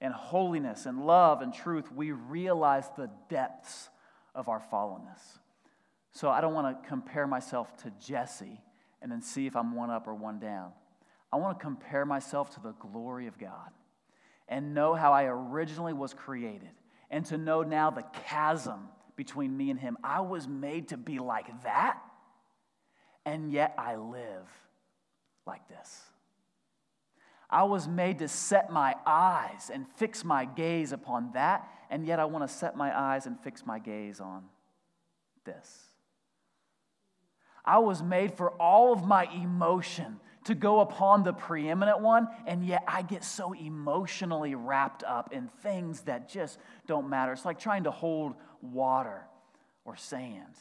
in 0.00 0.12
holiness 0.12 0.86
and 0.86 1.04
love 1.04 1.42
and 1.42 1.52
truth, 1.52 1.92
we 1.92 2.12
realize 2.12 2.88
the 2.96 3.10
depths 3.28 3.90
of 4.34 4.48
our 4.48 4.62
fallenness. 4.72 5.20
So 6.12 6.30
I 6.30 6.40
don't 6.40 6.54
want 6.54 6.82
to 6.82 6.88
compare 6.88 7.26
myself 7.26 7.76
to 7.82 7.92
Jesse 8.00 8.62
and 9.02 9.12
then 9.12 9.20
see 9.20 9.46
if 9.46 9.56
I'm 9.56 9.74
one 9.74 9.90
up 9.90 10.06
or 10.06 10.14
one 10.14 10.38
down. 10.38 10.72
I 11.34 11.36
want 11.36 11.58
to 11.58 11.64
compare 11.64 12.06
myself 12.06 12.54
to 12.54 12.60
the 12.60 12.74
glory 12.74 13.26
of 13.26 13.40
God 13.40 13.70
and 14.48 14.72
know 14.72 14.94
how 14.94 15.12
I 15.12 15.24
originally 15.24 15.92
was 15.92 16.14
created 16.14 16.70
and 17.10 17.26
to 17.26 17.36
know 17.36 17.64
now 17.64 17.90
the 17.90 18.04
chasm 18.26 18.86
between 19.16 19.56
me 19.56 19.70
and 19.70 19.80
him. 19.80 19.98
I 20.04 20.20
was 20.20 20.46
made 20.46 20.90
to 20.90 20.96
be 20.96 21.18
like 21.18 21.64
that, 21.64 21.98
and 23.26 23.50
yet 23.50 23.74
I 23.76 23.96
live 23.96 24.46
like 25.44 25.66
this. 25.68 26.02
I 27.50 27.64
was 27.64 27.88
made 27.88 28.20
to 28.20 28.28
set 28.28 28.70
my 28.70 28.94
eyes 29.04 29.72
and 29.74 29.86
fix 29.96 30.24
my 30.24 30.44
gaze 30.44 30.92
upon 30.92 31.32
that, 31.32 31.68
and 31.90 32.06
yet 32.06 32.20
I 32.20 32.26
want 32.26 32.48
to 32.48 32.54
set 32.54 32.76
my 32.76 32.96
eyes 32.96 33.26
and 33.26 33.40
fix 33.40 33.66
my 33.66 33.80
gaze 33.80 34.20
on 34.20 34.44
this. 35.44 35.88
I 37.64 37.78
was 37.78 38.04
made 38.04 38.34
for 38.34 38.50
all 38.50 38.92
of 38.92 39.04
my 39.04 39.24
emotion 39.24 40.20
to 40.44 40.54
go 40.54 40.80
upon 40.80 41.22
the 41.22 41.32
preeminent 41.32 42.00
one, 42.00 42.28
and 42.46 42.64
yet 42.64 42.84
I 42.86 43.02
get 43.02 43.24
so 43.24 43.54
emotionally 43.54 44.54
wrapped 44.54 45.02
up 45.02 45.32
in 45.32 45.48
things 45.62 46.02
that 46.02 46.28
just 46.28 46.58
don't 46.86 47.08
matter. 47.08 47.32
It's 47.32 47.44
like 47.44 47.58
trying 47.58 47.84
to 47.84 47.90
hold 47.90 48.34
water 48.60 49.22
or 49.84 49.96
sand. 49.96 50.54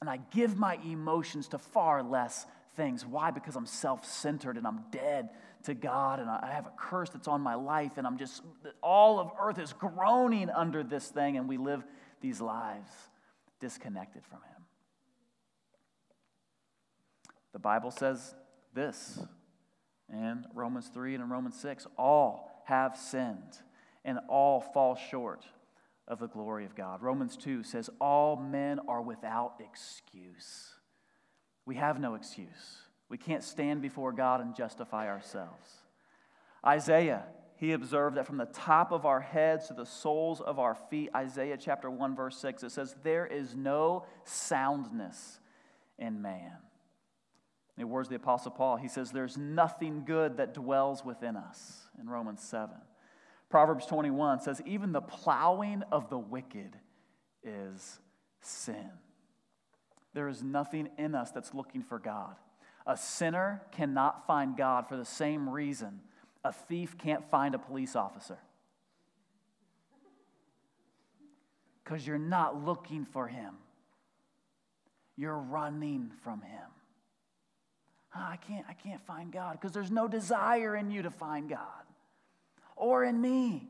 And 0.00 0.10
I 0.10 0.18
give 0.30 0.56
my 0.56 0.78
emotions 0.84 1.48
to 1.48 1.58
far 1.58 2.02
less 2.02 2.46
things. 2.74 3.06
Why? 3.06 3.30
Because 3.30 3.56
I'm 3.56 3.66
self 3.66 4.04
centered 4.04 4.56
and 4.56 4.66
I'm 4.66 4.84
dead 4.90 5.30
to 5.64 5.74
God 5.74 6.20
and 6.20 6.30
I 6.30 6.50
have 6.52 6.66
a 6.66 6.72
curse 6.76 7.10
that's 7.10 7.28
on 7.28 7.42
my 7.42 7.54
life 7.54 7.98
and 7.98 8.06
I'm 8.06 8.16
just, 8.16 8.42
all 8.82 9.20
of 9.20 9.30
earth 9.38 9.58
is 9.58 9.72
groaning 9.74 10.48
under 10.48 10.82
this 10.82 11.08
thing 11.08 11.36
and 11.36 11.48
we 11.48 11.58
live 11.58 11.84
these 12.20 12.40
lives 12.40 12.90
disconnected 13.60 14.24
from 14.24 14.38
Him. 14.38 14.64
The 17.52 17.58
Bible 17.58 17.90
says 17.90 18.34
this 18.74 19.18
in 20.08 20.44
Romans 20.54 20.90
3 20.92 21.14
and 21.14 21.24
in 21.24 21.30
Romans 21.30 21.58
6 21.60 21.86
all 21.96 22.62
have 22.66 22.96
sinned 22.96 23.58
and 24.04 24.18
all 24.28 24.60
fall 24.60 24.96
short 24.96 25.44
of 26.08 26.18
the 26.18 26.28
glory 26.28 26.64
of 26.64 26.74
God. 26.74 27.02
Romans 27.02 27.36
2 27.36 27.62
says, 27.62 27.88
All 28.00 28.36
men 28.36 28.80
are 28.88 29.02
without 29.02 29.54
excuse. 29.60 30.74
We 31.64 31.76
have 31.76 32.00
no 32.00 32.14
excuse. 32.14 32.78
We 33.08 33.18
can't 33.18 33.44
stand 33.44 33.82
before 33.82 34.12
God 34.12 34.40
and 34.40 34.54
justify 34.54 35.08
ourselves. 35.08 35.70
Isaiah, 36.66 37.24
he 37.56 37.72
observed 37.72 38.16
that 38.16 38.26
from 38.26 38.38
the 38.38 38.46
top 38.46 38.92
of 38.92 39.04
our 39.04 39.20
heads 39.20 39.68
to 39.68 39.74
the 39.74 39.86
soles 39.86 40.40
of 40.40 40.58
our 40.58 40.74
feet, 40.74 41.10
Isaiah 41.14 41.58
chapter 41.58 41.90
1, 41.90 42.16
verse 42.16 42.36
6, 42.38 42.62
it 42.62 42.72
says, 42.72 42.96
There 43.02 43.26
is 43.26 43.54
no 43.54 44.06
soundness 44.24 45.40
in 45.98 46.22
man. 46.22 46.56
In 47.80 47.86
the 47.86 47.94
words 47.94 48.08
of 48.08 48.10
the 48.10 48.16
Apostle 48.16 48.50
Paul, 48.50 48.76
he 48.76 48.88
says, 48.88 49.10
There's 49.10 49.38
nothing 49.38 50.04
good 50.04 50.36
that 50.36 50.52
dwells 50.52 51.02
within 51.02 51.34
us 51.34 51.88
in 51.98 52.10
Romans 52.10 52.42
7. 52.42 52.76
Proverbs 53.48 53.86
21 53.86 54.42
says, 54.42 54.60
Even 54.66 54.92
the 54.92 55.00
plowing 55.00 55.82
of 55.90 56.10
the 56.10 56.18
wicked 56.18 56.76
is 57.42 57.98
sin. 58.42 58.90
there 60.12 60.28
is 60.28 60.42
nothing 60.42 60.90
in 60.98 61.14
us 61.14 61.30
that's 61.30 61.54
looking 61.54 61.82
for 61.82 61.98
God. 61.98 62.36
A 62.86 62.98
sinner 62.98 63.62
cannot 63.72 64.26
find 64.26 64.58
God 64.58 64.86
for 64.86 64.98
the 64.98 65.04
same 65.06 65.48
reason 65.48 66.00
a 66.44 66.52
thief 66.52 66.98
can't 66.98 67.30
find 67.30 67.54
a 67.54 67.58
police 67.58 67.96
officer. 67.96 68.38
Because 71.82 72.06
you're 72.06 72.18
not 72.18 72.62
looking 72.62 73.06
for 73.06 73.26
him, 73.26 73.54
you're 75.16 75.38
running 75.38 76.10
from 76.22 76.42
him. 76.42 76.68
Oh, 78.14 78.18
I, 78.20 78.36
can't, 78.36 78.66
I 78.68 78.72
can't 78.72 79.00
find 79.06 79.32
God 79.32 79.52
because 79.52 79.72
there's 79.72 79.90
no 79.90 80.08
desire 80.08 80.74
in 80.76 80.90
you 80.90 81.02
to 81.02 81.10
find 81.10 81.48
God 81.48 81.84
or 82.76 83.04
in 83.04 83.20
me, 83.20 83.68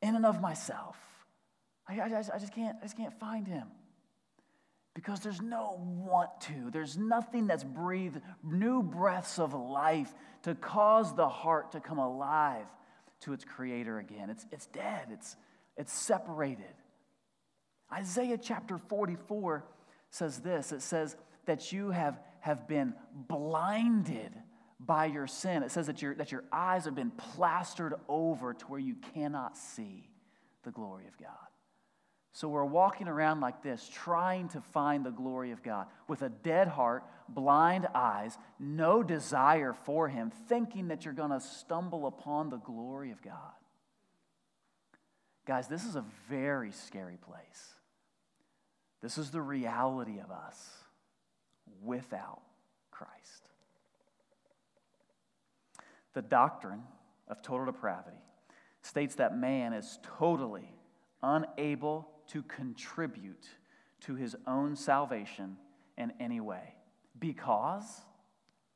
in 0.00 0.14
and 0.14 0.24
of 0.24 0.40
myself. 0.40 0.96
I, 1.86 1.98
I, 1.98 2.04
I, 2.04 2.38
just, 2.38 2.54
can't, 2.54 2.76
I 2.80 2.84
just 2.84 2.96
can't 2.96 3.18
find 3.18 3.46
him 3.46 3.66
because 4.94 5.20
there's 5.20 5.40
no 5.40 5.80
want 5.80 6.40
to. 6.42 6.70
There's 6.70 6.96
nothing 6.96 7.46
that's 7.46 7.64
breathed 7.64 8.20
new 8.42 8.82
breaths 8.82 9.38
of 9.38 9.54
life 9.54 10.12
to 10.42 10.54
cause 10.54 11.14
the 11.14 11.28
heart 11.28 11.72
to 11.72 11.80
come 11.80 11.98
alive 11.98 12.66
to 13.20 13.32
its 13.32 13.44
creator 13.44 13.98
again. 13.98 14.30
It's, 14.30 14.46
it's 14.50 14.66
dead, 14.66 15.08
it's, 15.10 15.36
it's 15.76 15.92
separated. 15.92 16.74
Isaiah 17.92 18.38
chapter 18.38 18.78
44 18.78 19.64
says 20.10 20.38
this 20.38 20.72
it 20.72 20.82
says 20.82 21.16
that 21.46 21.72
you 21.72 21.90
have, 21.90 22.18
have 22.40 22.66
been 22.66 22.94
blinded 23.14 24.32
by 24.78 25.06
your 25.06 25.26
sin. 25.26 25.62
It 25.62 25.70
says 25.70 25.86
that 25.86 26.00
your, 26.00 26.14
that 26.14 26.32
your 26.32 26.44
eyes 26.52 26.86
have 26.86 26.94
been 26.94 27.10
plastered 27.10 27.94
over 28.08 28.54
to 28.54 28.66
where 28.66 28.80
you 28.80 28.96
cannot 29.14 29.56
see 29.56 30.08
the 30.64 30.70
glory 30.70 31.06
of 31.06 31.16
God. 31.18 31.30
So 32.32 32.48
we're 32.48 32.64
walking 32.64 33.08
around 33.08 33.40
like 33.40 33.62
this, 33.62 33.88
trying 33.92 34.48
to 34.50 34.60
find 34.60 35.04
the 35.04 35.10
glory 35.10 35.50
of 35.50 35.62
God 35.62 35.88
with 36.08 36.22
a 36.22 36.28
dead 36.28 36.68
heart, 36.68 37.04
blind 37.28 37.88
eyes, 37.94 38.38
no 38.58 39.02
desire 39.02 39.72
for 39.72 40.08
Him, 40.08 40.30
thinking 40.48 40.88
that 40.88 41.04
you're 41.04 41.12
going 41.12 41.30
to 41.30 41.40
stumble 41.40 42.06
upon 42.06 42.48
the 42.48 42.58
glory 42.58 43.10
of 43.10 43.20
God. 43.20 43.34
Guys, 45.46 45.66
this 45.66 45.84
is 45.84 45.96
a 45.96 46.04
very 46.28 46.70
scary 46.70 47.16
place. 47.16 47.74
This 49.02 49.18
is 49.18 49.30
the 49.30 49.42
reality 49.42 50.20
of 50.20 50.30
us 50.30 50.68
without 51.82 52.42
Christ. 52.90 53.50
The 56.14 56.22
doctrine 56.22 56.82
of 57.28 57.42
total 57.42 57.66
depravity 57.66 58.18
states 58.82 59.14
that 59.16 59.36
man 59.36 59.72
is 59.72 59.98
totally 60.18 60.72
unable 61.22 62.08
to 62.28 62.42
contribute 62.42 63.48
to 64.00 64.14
his 64.14 64.34
own 64.46 64.74
salvation 64.76 65.56
in 65.98 66.12
any 66.18 66.40
way 66.40 66.74
because 67.18 68.02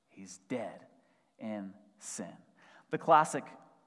he's 0.09 0.38
dead 0.48 0.85
in 1.38 1.72
sin. 1.98 2.26
The 2.90 2.98
classic 2.98 3.44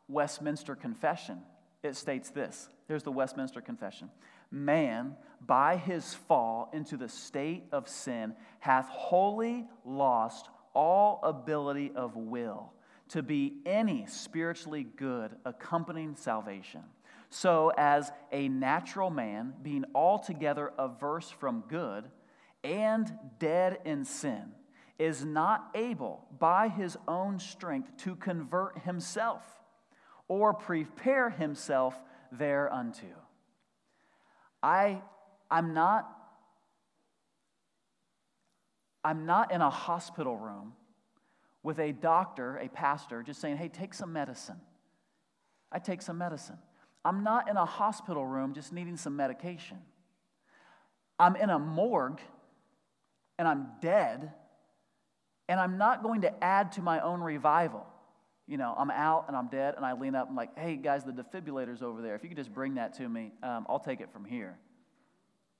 Westminster 0.08 0.76
Confession, 0.76 1.41
it 1.84 1.96
states 1.96 2.30
this. 2.30 2.70
Here's 2.88 3.04
the 3.04 3.12
Westminster 3.12 3.62
Confession. 3.62 4.10
Man, 4.51 5.15
by 5.45 5.77
his 5.77 6.13
fall 6.13 6.69
into 6.73 6.97
the 6.97 7.10
state 7.10 7.65
of 7.71 7.88
sin, 7.88 8.33
hath 8.60 8.88
wholly 8.89 9.65
lost 9.86 10.49
all 10.73 11.19
ability 11.23 11.91
of 11.95 12.15
will 12.15 12.73
to 13.10 13.23
be 13.23 13.57
any 13.65 14.05
spiritually 14.07 14.86
good 14.95 15.36
accompanying 15.45 16.15
salvation 16.15 16.83
so 17.29 17.71
as 17.77 18.12
a 18.31 18.47
natural 18.47 19.10
man, 19.10 19.53
being 19.62 19.86
altogether 19.93 20.71
averse 20.77 21.29
from 21.29 21.63
good 21.67 22.05
and 22.63 23.12
dead 23.39 23.79
in 23.86 24.05
sin, 24.05 24.51
is 24.97 25.23
not 25.23 25.69
able 25.75 26.25
by 26.39 26.69
his 26.69 26.97
own 27.07 27.39
strength 27.39 27.95
to 27.97 28.15
convert 28.15 28.79
himself 28.79 29.43
or 30.27 30.53
prepare 30.53 31.29
himself 31.29 31.99
thereunto. 32.31 33.27
I, 34.62 35.02
I'm 35.50 35.74
not 35.74 36.17
I'm 39.04 39.26
not 39.26 39.54
in 39.54 39.62
a 39.62 39.70
hospital 39.70 40.36
room 40.36 40.74
with 41.63 41.80
a 41.80 41.93
doctor, 41.93 42.58
a 42.58 42.67
pastor, 42.67 43.24
just 43.24 43.39
saying, 43.39 43.56
hey, 43.56 43.70
take 43.70 43.93
some 43.93 44.12
medicine. 44.12 44.60
I 45.72 45.80
take 45.80 46.02
some 46.02 46.17
medicine. 46.17 46.58
I'm 47.06 47.24
not 47.24 47.50
in 47.50 47.56
a 47.56 47.63
hospital 47.63 48.26
room 48.26 48.54
just 48.54 48.74
needing 48.74 48.98
some 48.98 49.15
medication. 49.15 49.78
I'm 51.17 51.38
in 51.38 51.50
a 51.50 51.58
morgue 51.58 52.20
and 53.39 53.48
I'm 53.48 53.67
dead, 53.82 54.34
and 55.48 55.60
I'm 55.60 55.78
not 55.78 56.04
going 56.04 56.22
to 56.22 56.43
add 56.43 56.74
to 56.74 56.82
my 56.82 57.00
own 57.00 57.22
revival. 57.22 57.86
You 58.47 58.57
know, 58.57 58.73
I'm 58.77 58.89
out 58.89 59.25
and 59.27 59.36
I'm 59.36 59.47
dead, 59.47 59.75
and 59.75 59.86
I 59.86 59.91
lean 59.93 60.15
up 60.15 60.27
and, 60.29 60.38
like, 60.38 60.57
hey, 60.57 60.77
guys, 60.77 61.03
the 61.03 61.12
defibrillator's 61.12 61.83
over 61.83 62.01
there. 62.01 62.15
If 62.15 62.23
you 62.23 62.29
could 62.29 62.38
just 62.38 62.53
bring 62.53 62.75
that 62.75 62.93
to 62.95 63.07
me, 63.07 63.33
um, 63.43 63.65
I'll 63.67 63.79
take 63.79 63.99
it 63.99 64.10
from 64.13 64.23
here. 64.23 64.57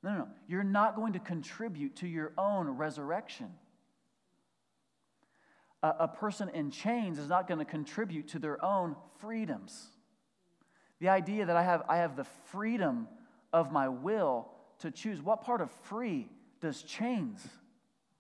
No, 0.04 0.12
no, 0.12 0.18
no. 0.20 0.28
You're 0.48 0.64
not 0.64 0.96
going 0.96 1.14
to 1.14 1.20
contribute 1.20 1.98
to 1.98 2.08
your 2.08 2.32
own 2.38 2.70
resurrection. 2.70 3.52
A, 5.84 5.94
a 6.00 6.08
person 6.08 6.50
in 6.50 6.72
chains 6.72 7.20
is 7.20 7.28
not 7.28 7.48
going 7.48 7.60
to 7.60 7.66
contribute 7.66 8.30
to 8.30 8.40
their 8.40 8.64
own 8.64 8.96
freedoms. 9.20 9.88
The 11.00 11.10
idea 11.10 11.46
that 11.46 11.58
I 11.58 11.64
have, 11.64 11.84
I 11.90 11.98
have 11.98 12.16
the 12.16 12.26
freedom 12.52 13.08
of 13.52 13.72
my 13.72 13.90
will 13.90 14.48
to 14.80 14.92
choose. 14.92 15.22
What 15.22 15.42
part 15.42 15.60
of 15.60 15.70
free 15.84 16.30
does 16.62 16.84
chains? 16.84 17.46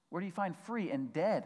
Where 0.09 0.19
do 0.19 0.25
you 0.25 0.31
find 0.31 0.55
free 0.55 0.91
and 0.91 1.13
dead? 1.13 1.45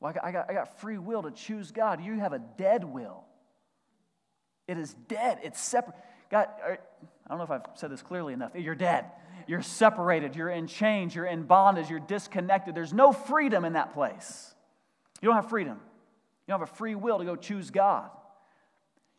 Well, 0.00 0.10
I 0.10 0.14
got, 0.14 0.24
I 0.24 0.32
got, 0.32 0.50
I 0.50 0.54
got 0.54 0.80
free 0.80 0.98
will 0.98 1.22
to 1.22 1.30
choose 1.30 1.70
God. 1.70 2.02
You 2.02 2.18
have 2.18 2.32
a 2.32 2.38
dead 2.38 2.84
will. 2.84 3.24
It 4.66 4.78
is 4.78 4.94
dead. 5.08 5.38
It's 5.42 5.60
separate. 5.60 5.96
God, 6.30 6.48
I 6.64 6.78
don't 7.28 7.38
know 7.38 7.44
if 7.44 7.50
I've 7.50 7.66
said 7.74 7.90
this 7.90 8.02
clearly 8.02 8.32
enough. 8.32 8.52
You're 8.54 8.74
dead. 8.74 9.06
You're 9.46 9.62
separated. 9.62 10.36
You're 10.36 10.48
in 10.48 10.66
chains. 10.66 11.14
You're 11.14 11.26
in 11.26 11.42
bondage. 11.42 11.90
You're 11.90 12.00
disconnected. 12.00 12.74
There's 12.74 12.92
no 12.92 13.12
freedom 13.12 13.64
in 13.64 13.74
that 13.74 13.92
place. 13.92 14.54
You 15.20 15.26
don't 15.26 15.36
have 15.36 15.50
freedom. 15.50 15.78
You 16.46 16.52
don't 16.52 16.60
have 16.60 16.68
a 16.68 16.74
free 16.74 16.94
will 16.94 17.18
to 17.18 17.24
go 17.24 17.36
choose 17.36 17.70
God. 17.70 18.10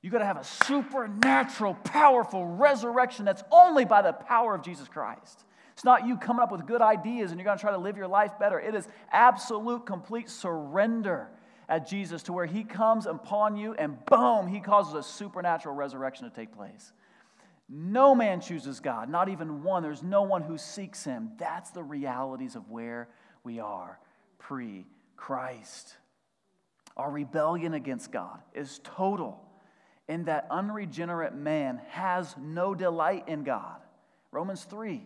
You 0.02 0.10
got 0.10 0.20
to 0.20 0.26
have 0.26 0.38
a 0.38 0.44
supernatural, 0.44 1.76
powerful 1.76 2.46
resurrection 2.46 3.24
that's 3.24 3.44
only 3.52 3.86
by 3.86 4.02
the 4.02 4.14
power 4.14 4.56
of 4.56 4.64
Jesus 4.64 4.88
Christ. 4.88 5.44
It's 5.74 5.84
not 5.84 6.06
you 6.06 6.18
coming 6.18 6.42
up 6.42 6.52
with 6.52 6.66
good 6.66 6.82
ideas 6.82 7.32
and 7.32 7.40
you're 7.40 7.46
going 7.46 7.58
to 7.58 7.62
try 7.62 7.72
to 7.72 7.78
live 7.78 7.98
your 7.98 8.08
life 8.08 8.38
better. 8.40 8.60
It 8.60 8.76
is 8.76 8.88
absolute, 9.12 9.86
complete 9.86 10.30
surrender 10.30 11.30
at 11.70 11.88
Jesus 11.88 12.24
to 12.24 12.34
where 12.34 12.46
He 12.46 12.64
comes 12.64 13.06
upon 13.06 13.56
you 13.56 13.74
and 13.74 13.98
boom, 14.06 14.48
He 14.48 14.60
causes 14.60 14.94
a 14.94 15.04
supernatural 15.04 15.74
resurrection 15.74 16.30
to 16.30 16.36
take 16.36 16.54
place. 16.54 16.92
No 17.70 18.14
man 18.14 18.42
chooses 18.42 18.82
God, 18.82 19.10
not 19.10 19.30
even 19.30 19.64
one. 19.64 19.82
There's 19.82 20.04
no 20.04 20.24
one 20.24 20.42
who 20.42 20.58
seeks 20.58 21.06
Him. 21.06 21.32
That's 21.38 21.70
the 21.70 21.84
realities 21.84 22.56
of 22.56 22.70
where 22.70 23.08
we 23.44 23.60
are 23.60 23.98
pre 24.38 24.86
Christ. 25.16 25.96
Our 26.98 27.10
rebellion 27.10 27.74
against 27.74 28.12
God 28.12 28.42
is 28.54 28.82
total 28.84 29.42
in 30.10 30.26
that 30.26 30.48
unregenerate 30.52 31.34
man 31.34 31.80
has 31.88 32.36
no 32.38 32.76
delight 32.76 33.30
in 33.30 33.44
God. 33.44 33.80
Romans 34.32 34.66
3, 34.66 35.06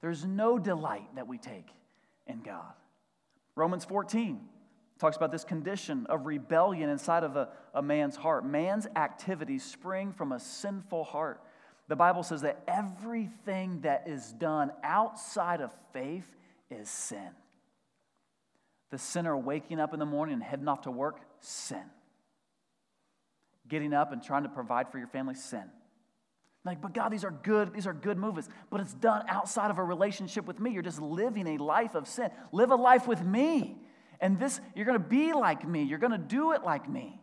there's 0.00 0.24
no 0.24 0.58
delight 0.58 1.14
that 1.16 1.26
we 1.26 1.38
take 1.38 1.68
in 2.26 2.40
God. 2.40 2.72
Romans 3.54 3.84
14 3.84 4.40
talks 4.98 5.16
about 5.16 5.32
this 5.32 5.44
condition 5.44 6.06
of 6.06 6.26
rebellion 6.26 6.88
inside 6.90 7.24
of 7.24 7.36
a, 7.36 7.48
a 7.74 7.82
man's 7.82 8.16
heart. 8.16 8.44
Man's 8.44 8.86
activities 8.96 9.64
spring 9.64 10.12
from 10.12 10.32
a 10.32 10.40
sinful 10.40 11.04
heart. 11.04 11.40
The 11.88 11.96
Bible 11.96 12.22
says 12.22 12.42
that 12.42 12.62
everything 12.68 13.80
that 13.80 14.04
is 14.06 14.32
done 14.32 14.72
outside 14.82 15.60
of 15.60 15.70
faith 15.92 16.26
is 16.70 16.88
sin. 16.88 17.30
The 18.90 18.98
sinner 18.98 19.36
waking 19.36 19.80
up 19.80 19.92
in 19.92 20.00
the 20.00 20.06
morning 20.06 20.34
and 20.34 20.42
heading 20.42 20.68
off 20.68 20.82
to 20.82 20.90
work, 20.90 21.20
sin 21.40 21.84
getting 23.68 23.92
up 23.92 24.12
and 24.12 24.22
trying 24.22 24.42
to 24.44 24.48
provide 24.48 24.90
for 24.90 24.98
your 24.98 25.08
family, 25.08 25.34
sin. 25.34 25.64
Like, 26.68 26.82
but 26.82 26.92
God, 26.92 27.08
these 27.08 27.24
are 27.24 27.30
good, 27.30 27.72
these 27.72 27.86
are 27.86 27.94
good 27.94 28.18
movements, 28.18 28.50
but 28.68 28.82
it's 28.82 28.92
done 28.92 29.24
outside 29.26 29.70
of 29.70 29.78
a 29.78 29.82
relationship 29.82 30.44
with 30.44 30.60
me. 30.60 30.70
You're 30.70 30.82
just 30.82 31.00
living 31.00 31.46
a 31.46 31.56
life 31.56 31.94
of 31.94 32.06
sin. 32.06 32.30
Live 32.52 32.70
a 32.70 32.76
life 32.76 33.08
with 33.08 33.24
me. 33.24 33.78
And 34.20 34.38
this, 34.38 34.60
you're 34.76 34.84
gonna 34.84 34.98
be 34.98 35.32
like 35.32 35.66
me. 35.66 35.84
You're 35.84 35.98
gonna 35.98 36.18
do 36.18 36.52
it 36.52 36.62
like 36.62 36.86
me. 36.86 37.18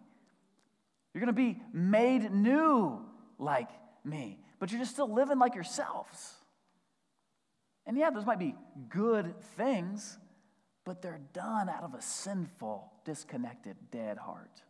You're 1.13 1.19
gonna 1.19 1.31
be 1.31 1.61
made 1.71 2.31
new 2.31 3.05
like 3.37 3.69
me. 4.03 4.39
But 4.57 4.71
you're 4.71 4.81
just 4.81 4.93
still 4.93 5.13
living 5.13 5.37
like 5.37 5.53
yourselves. 5.53 6.33
And 7.85 7.95
yeah, 7.95 8.09
those 8.09 8.25
might 8.25 8.39
be 8.39 8.55
good 8.89 9.39
things, 9.57 10.17
but 10.85 11.03
they're 11.03 11.21
done 11.33 11.69
out 11.69 11.83
of 11.83 11.93
a 11.93 12.01
sinful, 12.01 12.91
disconnected, 13.05 13.75
dead 13.91 14.17
heart. 14.17 14.63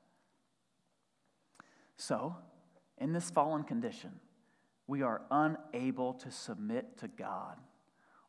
So, 1.95 2.35
in 2.97 3.13
this 3.13 3.29
fallen 3.29 3.63
condition, 3.63 4.11
we 4.87 5.01
are 5.01 5.21
unable 5.31 6.13
to 6.13 6.31
submit 6.31 6.97
to 6.99 7.07
God 7.07 7.57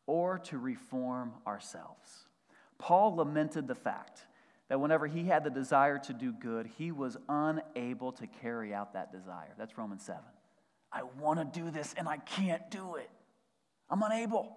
or 0.05 0.39
to 0.39 0.57
reform 0.57 1.33
ourselves. 1.45 2.27
Paul 2.77 3.15
lamented 3.15 3.67
the 3.67 3.75
fact 3.75 4.25
that 4.69 4.79
whenever 4.79 5.07
he 5.07 5.25
had 5.25 5.43
the 5.43 5.49
desire 5.49 5.97
to 5.99 6.13
do 6.13 6.31
good, 6.31 6.69
he 6.77 6.91
was 6.91 7.17
unable 7.29 8.11
to 8.13 8.27
carry 8.27 8.73
out 8.73 8.93
that 8.93 9.11
desire. 9.11 9.53
That's 9.57 9.77
Romans 9.77 10.03
7. 10.03 10.21
I 10.91 11.03
want 11.19 11.39
to 11.39 11.59
do 11.59 11.69
this 11.69 11.93
and 11.97 12.07
I 12.07 12.17
can't 12.17 12.69
do 12.71 12.95
it. 12.95 13.09
I'm 13.89 14.01
unable. 14.03 14.55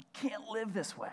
I 0.00 0.04
can't 0.18 0.48
live 0.50 0.72
this 0.72 0.96
way. 0.96 1.12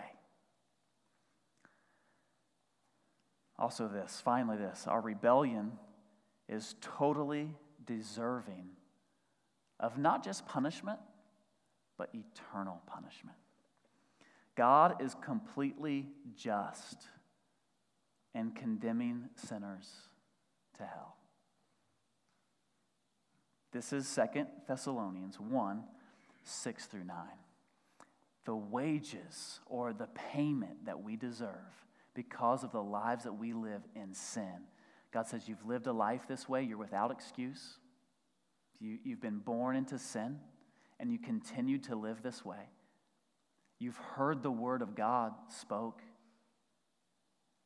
Also, 3.58 3.88
this, 3.88 4.20
finally, 4.24 4.56
this 4.56 4.86
our 4.86 5.00
rebellion 5.00 5.72
is 6.48 6.74
totally 6.80 7.50
deserving 7.84 8.70
of 9.80 9.98
not 9.98 10.22
just 10.22 10.46
punishment, 10.46 10.98
but 11.98 12.10
eternal 12.14 12.80
punishment. 12.86 13.36
God 14.56 15.02
is 15.02 15.16
completely 15.22 16.06
just 16.36 17.08
in 18.34 18.52
condemning 18.52 19.28
sinners 19.36 19.88
to 20.76 20.84
hell. 20.84 21.16
This 23.72 23.92
is 23.92 24.06
Second 24.06 24.48
Thessalonians 24.68 25.38
1 25.38 25.84
6 26.42 26.86
through 26.86 27.04
9. 27.04 27.16
The 28.44 28.56
wages 28.56 29.60
or 29.66 29.92
the 29.92 30.08
payment 30.32 30.86
that 30.86 31.02
we 31.02 31.16
deserve 31.16 31.84
because 32.14 32.64
of 32.64 32.72
the 32.72 32.82
lives 32.82 33.24
that 33.24 33.34
we 33.34 33.52
live 33.52 33.82
in 33.94 34.14
sin. 34.14 34.66
God 35.12 35.26
says, 35.26 35.48
You've 35.48 35.66
lived 35.66 35.86
a 35.86 35.92
life 35.92 36.26
this 36.26 36.48
way, 36.48 36.62
you're 36.62 36.78
without 36.78 37.10
excuse. 37.10 37.78
You, 38.80 38.98
you've 39.04 39.20
been 39.20 39.38
born 39.38 39.76
into 39.76 39.98
sin, 39.98 40.38
and 40.98 41.12
you 41.12 41.18
continue 41.18 41.78
to 41.78 41.96
live 41.96 42.22
this 42.22 42.44
way. 42.44 42.68
You've 43.78 43.96
heard 43.96 44.42
the 44.42 44.50
word 44.50 44.82
of 44.82 44.94
God 44.94 45.32
spoke, 45.48 46.00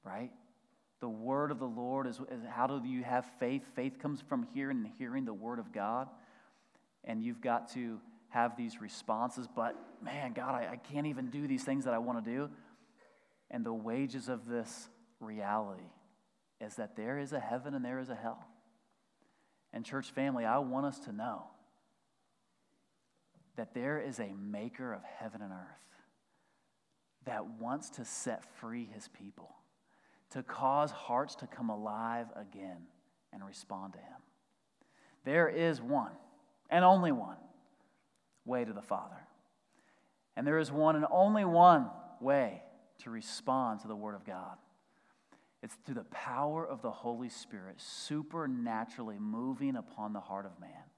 right? 0.05 0.31
The 1.01 1.09
word 1.09 1.51
of 1.51 1.59
the 1.59 1.67
Lord 1.67 2.07
is, 2.07 2.21
is 2.31 2.43
how 2.49 2.67
do 2.67 2.89
you 2.89 3.03
have 3.03 3.27
faith? 3.39 3.63
Faith 3.75 3.99
comes 3.99 4.21
from 4.21 4.47
hearing 4.55 4.79
and 4.79 4.91
hearing 4.99 5.25
the 5.25 5.35
word 5.35 5.59
of 5.59 5.73
God. 5.73 6.09
And 7.03 7.23
you've 7.23 7.41
got 7.41 7.73
to 7.73 8.01
have 8.29 8.57
these 8.57 8.81
responses, 8.81 9.47
but 9.55 9.77
man, 10.03 10.33
God, 10.33 10.55
I, 10.55 10.73
I 10.73 10.77
can't 10.77 11.07
even 11.07 11.31
do 11.31 11.47
these 11.47 11.63
things 11.63 11.85
that 11.85 11.95
I 11.95 11.99
want 11.99 12.25
to 12.25 12.31
do. 12.31 12.51
And 13.51 13.65
the 13.65 13.73
wages 13.73 14.29
of 14.29 14.47
this 14.47 14.89
reality 15.21 15.91
is 16.61 16.77
that 16.77 16.97
there 16.97 17.19
is 17.19 17.33
a 17.33 17.41
heaven 17.41 17.75
and 17.75 17.85
there 17.85 17.99
is 17.99 18.09
a 18.09 18.15
hell. 18.15 18.45
And, 19.75 19.85
church 19.85 20.13
family, 20.13 20.45
I 20.45 20.59
want 20.59 20.87
us 20.87 21.01
to 21.01 21.13
know 21.13 21.43
that 23.57 23.75
there 23.75 23.99
is 23.99 24.21
a 24.21 24.33
maker 24.41 24.93
of 24.93 25.03
heaven 25.03 25.43
and 25.43 25.53
earth 25.53 25.85
that 27.27 27.45
wants 27.59 27.91
to 27.91 28.05
set 28.05 28.45
free 28.61 28.89
his 28.95 29.09
people, 29.09 29.51
to 30.31 30.45
cause 30.45 30.93
hearts 30.93 31.35
to 31.37 31.49
come 31.49 31.71
alive 31.71 32.29
again 32.37 32.87
and 33.33 33.45
respond 33.45 33.95
to 33.95 33.99
him. 33.99 34.23
There 35.25 35.49
is 35.49 35.83
one 35.83 36.13
and 36.71 36.85
only 36.85 37.11
one 37.11 37.37
way 38.45 38.65
to 38.65 38.73
the 38.73 38.83
Father. 38.83 39.27
And 40.37 40.47
there 40.47 40.59
is 40.59 40.71
one 40.71 40.95
and 40.95 41.07
only 41.11 41.45
one 41.45 41.91
way 42.21 42.63
to 43.03 43.11
respond 43.11 43.81
to 43.81 43.89
the 43.89 43.97
Word 43.97 44.15
of 44.15 44.25
God. 44.25 44.57
It's 45.65 45.79
through 45.87 45.95
the 45.95 46.05
power 46.05 46.67
of 46.69 46.83
the 46.83 46.91
Holy 46.91 47.31
Spirit 47.31 47.77
supernaturally 47.81 49.17
moving 49.19 49.77
upon 49.77 50.13
the 50.13 50.21
heart 50.21 50.45
of 50.45 50.61
man, 50.61 50.91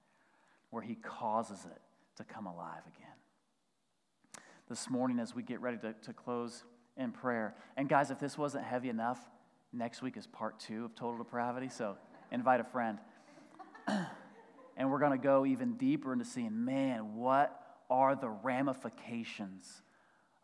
where 0.70 0.82
He 0.82 0.96
causes 0.96 1.64
it 1.64 1.80
to 2.16 2.24
come 2.24 2.46
alive 2.46 2.82
again. 2.84 4.42
This 4.68 4.90
morning, 4.90 5.20
as 5.20 5.36
we 5.36 5.44
get 5.44 5.60
ready 5.60 5.76
to, 5.78 5.92
to 5.92 6.12
close 6.12 6.64
in 6.96 7.12
prayer, 7.12 7.54
and 7.76 7.88
guys, 7.88 8.10
if 8.10 8.18
this 8.18 8.36
wasn't 8.36 8.64
heavy 8.64 8.88
enough, 8.88 9.20
next 9.72 10.02
week 10.02 10.16
is 10.16 10.26
part 10.26 10.58
two 10.58 10.86
of 10.86 10.96
total 10.96 11.18
depravity, 11.18 11.68
so 11.68 11.96
invite 12.32 12.58
a 12.58 12.64
friend. 12.64 12.98
and 13.86 14.90
we're 14.90 14.98
going 14.98 15.16
to 15.16 15.24
go 15.24 15.46
even 15.46 15.74
deeper 15.74 16.12
into 16.12 16.24
seeing, 16.24 16.64
man, 16.64 17.14
what 17.14 17.56
are 17.88 18.16
the 18.16 18.30
ramifications 18.30 19.82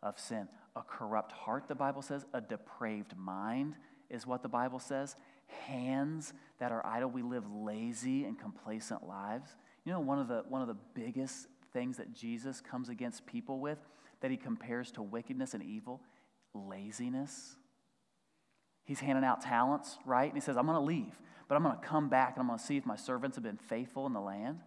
of 0.01 0.17
sin? 0.17 0.47
a 0.75 0.81
corrupt 0.81 1.31
heart, 1.31 1.67
the 1.67 1.75
Bible 1.75 2.01
says, 2.01 2.25
a 2.33 2.41
depraved 2.41 3.15
mind 3.15 3.75
is 4.13 4.27
what 4.27 4.43
the 4.43 4.47
Bible 4.47 4.79
says, 4.79 5.15
hands 5.65 6.33
that 6.59 6.71
are 6.71 6.85
idle. 6.85 7.09
We 7.09 7.23
live 7.23 7.43
lazy 7.51 8.23
and 8.25 8.39
complacent 8.39 9.05
lives. 9.05 9.49
You 9.83 9.91
know, 9.91 9.99
one 9.99 10.19
of 10.19 10.27
the, 10.27 10.43
one 10.47 10.61
of 10.61 10.67
the 10.67 10.77
biggest 10.93 11.47
things 11.73 11.97
that 11.97 12.13
Jesus 12.13 12.61
comes 12.61 12.87
against 12.87 13.25
people 13.25 13.59
with 13.59 13.79
that 14.21 14.31
he 14.31 14.37
compares 14.37 14.91
to 14.91 15.01
wickedness 15.01 15.53
and 15.53 15.63
evil 15.63 15.99
laziness. 16.53 17.55
He's 18.85 18.99
handing 18.99 19.25
out 19.25 19.41
talents, 19.41 19.97
right? 20.05 20.25
And 20.25 20.35
he 20.35 20.41
says, 20.41 20.55
I'm 20.57 20.67
going 20.67 20.77
to 20.77 20.85
leave, 20.85 21.19
but 21.47 21.55
I'm 21.55 21.63
going 21.63 21.75
to 21.75 21.85
come 21.85 22.07
back 22.07 22.33
and 22.35 22.41
I'm 22.41 22.47
going 22.47 22.59
to 22.59 22.63
see 22.65 22.77
if 22.77 22.85
my 22.85 22.95
servants 22.95 23.35
have 23.35 23.43
been 23.43 23.57
faithful 23.57 24.05
in 24.05 24.13
the 24.13 24.21
land. 24.21 24.59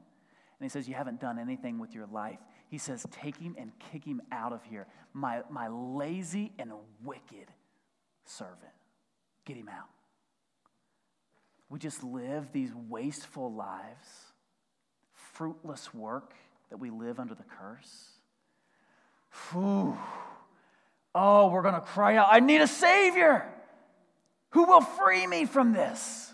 And 0.58 0.64
he 0.64 0.68
says, 0.68 0.88
You 0.88 0.94
haven't 0.94 1.20
done 1.20 1.38
anything 1.38 1.78
with 1.78 1.94
your 1.94 2.06
life. 2.06 2.38
He 2.68 2.78
says, 2.78 3.06
Take 3.10 3.36
him 3.36 3.54
and 3.58 3.70
kick 3.78 4.04
him 4.04 4.22
out 4.32 4.52
of 4.52 4.64
here. 4.64 4.86
My, 5.12 5.42
my 5.50 5.68
lazy 5.68 6.52
and 6.58 6.72
wicked 7.04 7.52
servant. 8.24 8.72
Get 9.46 9.56
him 9.56 9.68
out. 9.68 9.88
We 11.70 11.78
just 11.78 12.04
live 12.04 12.52
these 12.52 12.70
wasteful 12.88 13.52
lives, 13.52 14.06
fruitless 15.32 15.94
work 15.94 16.34
that 16.70 16.76
we 16.76 16.90
live 16.90 17.18
under 17.18 17.34
the 17.34 17.44
curse. 17.44 18.10
Whew. 19.50 19.96
Oh, 21.14 21.48
we're 21.48 21.62
going 21.62 21.74
to 21.74 21.80
cry 21.80 22.16
out, 22.16 22.28
I 22.30 22.40
need 22.40 22.60
a 22.60 22.66
Savior. 22.66 23.48
Who 24.50 24.64
will 24.64 24.82
free 24.82 25.26
me 25.26 25.46
from 25.46 25.72
this? 25.72 26.32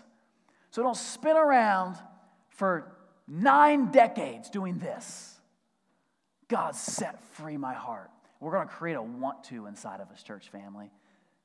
So 0.71 0.83
don't 0.83 0.97
spin 0.97 1.37
around 1.37 1.97
for 2.49 2.91
nine 3.27 3.91
decades 3.91 4.49
doing 4.49 4.79
this. 4.79 5.39
God 6.47 6.75
set 6.75 7.23
free 7.35 7.57
my 7.57 7.73
heart. 7.73 8.09
We're 8.39 8.51
going 8.51 8.67
to 8.67 8.73
create 8.73 8.95
a 8.95 9.01
want 9.01 9.45
to 9.45 9.67
inside 9.67 10.01
of 10.01 10.09
us, 10.11 10.21
church 10.21 10.49
family, 10.49 10.91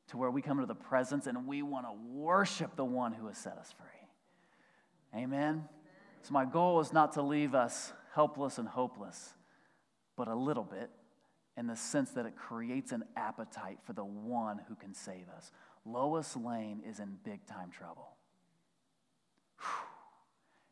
to 0.09 0.17
where 0.17 0.31
we 0.31 0.43
come 0.43 0.61
to 0.61 0.67
the 0.67 0.75
presence 0.75 1.27
and 1.27 1.47
we 1.47 1.63
want 1.63 1.87
to 1.87 1.93
worship 2.13 2.77
the 2.77 2.85
one 2.85 3.13
who 3.13 3.27
has 3.29 3.39
set 3.39 3.59
us 3.59 3.75
free. 3.79 5.21
Amen? 5.21 5.65
So, 6.23 6.33
my 6.33 6.45
goal 6.45 6.81
is 6.81 6.93
not 6.93 7.13
to 7.13 7.23
leave 7.23 7.55
us 7.55 7.93
helpless 8.15 8.59
and 8.59 8.69
hopeless, 8.69 9.35
but 10.17 10.29
a 10.29 10.35
little 10.35 10.65
bit 10.65 10.91
in 11.57 11.67
the 11.67 11.77
sense 11.77 12.11
that 12.13 12.27
it 12.27 12.37
creates 12.37 12.93
an 12.93 13.05
appetite 13.17 13.79
for 13.85 13.93
the 13.93 14.05
one 14.05 14.61
who 14.69 14.75
can 14.75 14.95
save 14.95 15.29
us. 15.37 15.51
Lois 15.85 16.37
Lane 16.37 16.83
is 16.87 17.01
in 17.01 17.19
big 17.25 17.45
time 17.47 17.71
trouble. 17.71 18.11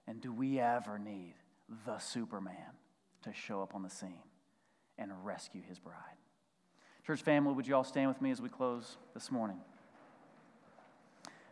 And 0.07 0.21
do 0.21 0.33
we 0.33 0.61
ever 0.61 0.99
need 0.99 1.35
the 1.85 1.99
Superman 1.99 2.77
to 3.23 3.33
show 3.33 3.63
up 3.63 3.75
on 3.75 3.83
the 3.83 3.91
scene 3.91 4.23
and 4.99 5.11
rescue 5.25 5.63
his 5.69 5.79
bride? 5.79 5.95
Church 7.07 7.23
family, 7.23 7.55
would 7.55 7.69
you 7.69 7.77
all 7.77 7.85
stand 7.85 8.09
with 8.09 8.21
me 8.21 8.33
as 8.33 8.43
we 8.43 8.49
close 8.49 8.97
this 9.15 9.31
morning? 9.31 9.59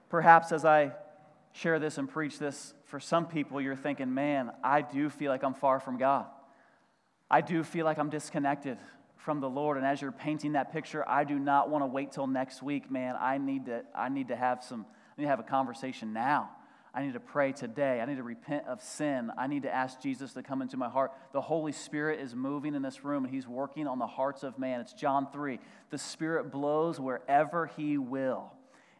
Perhaps 0.08 0.50
as 0.50 0.64
I 0.64 0.90
share 1.52 1.78
this 1.78 1.96
and 1.96 2.10
preach 2.10 2.40
this, 2.40 2.74
for 2.86 2.98
some 2.98 3.26
people, 3.26 3.60
you're 3.60 3.76
thinking, 3.76 4.12
man, 4.12 4.50
I 4.64 4.82
do 4.82 5.08
feel 5.08 5.30
like 5.30 5.44
I'm 5.44 5.54
far 5.54 5.78
from 5.78 5.96
God. 5.96 6.26
I 7.30 7.40
do 7.40 7.62
feel 7.62 7.84
like 7.84 7.98
I'm 7.98 8.10
disconnected 8.10 8.78
from 9.16 9.40
the 9.40 9.48
Lord. 9.48 9.76
And 9.76 9.86
as 9.86 10.02
you're 10.02 10.10
painting 10.10 10.52
that 10.52 10.72
picture, 10.72 11.08
I 11.08 11.22
do 11.22 11.38
not 11.38 11.70
want 11.70 11.82
to 11.82 11.86
wait 11.86 12.10
till 12.10 12.26
next 12.26 12.60
week, 12.60 12.90
man. 12.90 13.14
I 13.20 13.38
need 13.38 13.66
to, 13.66 13.84
I 13.94 14.08
need 14.08 14.28
to 14.28 14.36
have 14.36 14.64
some, 14.64 14.84
I 15.16 15.20
need 15.20 15.26
to 15.26 15.30
have 15.30 15.38
a 15.38 15.44
conversation 15.44 16.12
now 16.12 16.50
I 16.94 17.02
need 17.02 17.14
to 17.14 17.20
pray 17.20 17.50
today. 17.50 18.00
I 18.00 18.04
need 18.04 18.18
to 18.18 18.22
repent 18.22 18.66
of 18.68 18.80
sin. 18.80 19.32
I 19.36 19.48
need 19.48 19.64
to 19.64 19.74
ask 19.74 20.00
Jesus 20.00 20.32
to 20.34 20.44
come 20.44 20.62
into 20.62 20.76
my 20.76 20.88
heart. 20.88 21.10
The 21.32 21.40
Holy 21.40 21.72
Spirit 21.72 22.20
is 22.20 22.36
moving 22.36 22.76
in 22.76 22.82
this 22.82 23.04
room 23.04 23.24
and 23.24 23.34
He's 23.34 23.48
working 23.48 23.88
on 23.88 23.98
the 23.98 24.06
hearts 24.06 24.44
of 24.44 24.60
man. 24.60 24.80
It's 24.80 24.92
John 24.92 25.26
3. 25.32 25.58
The 25.90 25.98
Spirit 25.98 26.52
blows 26.52 27.00
wherever 27.00 27.66
He 27.76 27.98
will. 27.98 28.52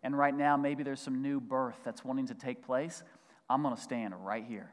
And 0.03 0.19
right 0.19 0.37
now, 0.37 0.57
maybe 0.57 0.83
there's 0.83 1.01
some 1.01 1.23
new 1.23 1.41
birth 1.41 1.77
that's 1.85 2.05
wanting 2.05 2.27
to 2.27 2.35
take 2.35 2.65
place. 2.65 3.05
I'm 3.49 3.63
going 3.63 3.77
to 3.77 3.81
stand 3.81 4.13
right 4.27 4.45
here. 4.45 4.71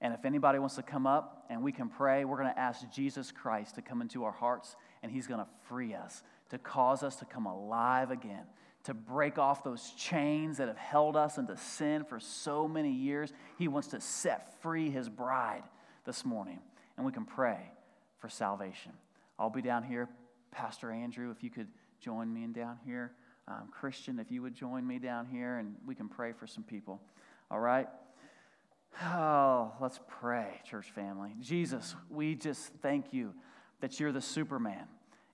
And 0.00 0.14
if 0.14 0.24
anybody 0.24 0.58
wants 0.58 0.76
to 0.76 0.82
come 0.82 1.06
up 1.06 1.44
and 1.50 1.62
we 1.62 1.72
can 1.72 1.90
pray, 1.90 2.24
we're 2.24 2.40
going 2.40 2.52
to 2.52 2.58
ask 2.58 2.90
Jesus 2.90 3.32
Christ 3.32 3.74
to 3.74 3.82
come 3.82 4.00
into 4.00 4.24
our 4.24 4.32
hearts 4.32 4.76
and 5.02 5.12
He's 5.12 5.26
going 5.26 5.40
to 5.40 5.46
free 5.68 5.94
us, 5.94 6.22
to 6.50 6.58
cause 6.58 7.02
us 7.02 7.16
to 7.16 7.26
come 7.26 7.44
alive 7.44 8.10
again 8.10 8.44
to 8.86 8.94
break 8.94 9.36
off 9.36 9.64
those 9.64 9.90
chains 9.96 10.58
that 10.58 10.68
have 10.68 10.78
held 10.78 11.16
us 11.16 11.38
into 11.38 11.56
sin 11.56 12.04
for 12.04 12.20
so 12.20 12.68
many 12.68 12.92
years. 12.92 13.32
He 13.58 13.66
wants 13.66 13.88
to 13.88 14.00
set 14.00 14.60
free 14.62 14.90
his 14.90 15.08
bride 15.08 15.64
this 16.04 16.24
morning. 16.24 16.60
And 16.96 17.04
we 17.04 17.10
can 17.10 17.24
pray 17.24 17.58
for 18.18 18.28
salvation. 18.28 18.92
I'll 19.38 19.50
be 19.50 19.60
down 19.60 19.82
here. 19.82 20.08
Pastor 20.52 20.92
Andrew, 20.92 21.32
if 21.32 21.42
you 21.42 21.50
could 21.50 21.66
join 22.00 22.32
me 22.32 22.46
down 22.46 22.78
here. 22.84 23.12
Um, 23.48 23.68
Christian, 23.72 24.20
if 24.20 24.30
you 24.30 24.40
would 24.42 24.54
join 24.54 24.86
me 24.86 24.98
down 24.98 25.26
here, 25.26 25.58
and 25.58 25.74
we 25.84 25.94
can 25.94 26.08
pray 26.08 26.32
for 26.32 26.46
some 26.46 26.64
people. 26.64 27.00
All 27.50 27.60
right? 27.60 27.88
Oh, 29.02 29.72
let's 29.80 30.00
pray, 30.08 30.60
church 30.64 30.90
family. 30.92 31.34
Jesus, 31.40 31.94
we 32.08 32.34
just 32.34 32.72
thank 32.82 33.12
you 33.12 33.34
that 33.80 34.00
you're 34.00 34.12
the 34.12 34.20
Superman 34.20 34.86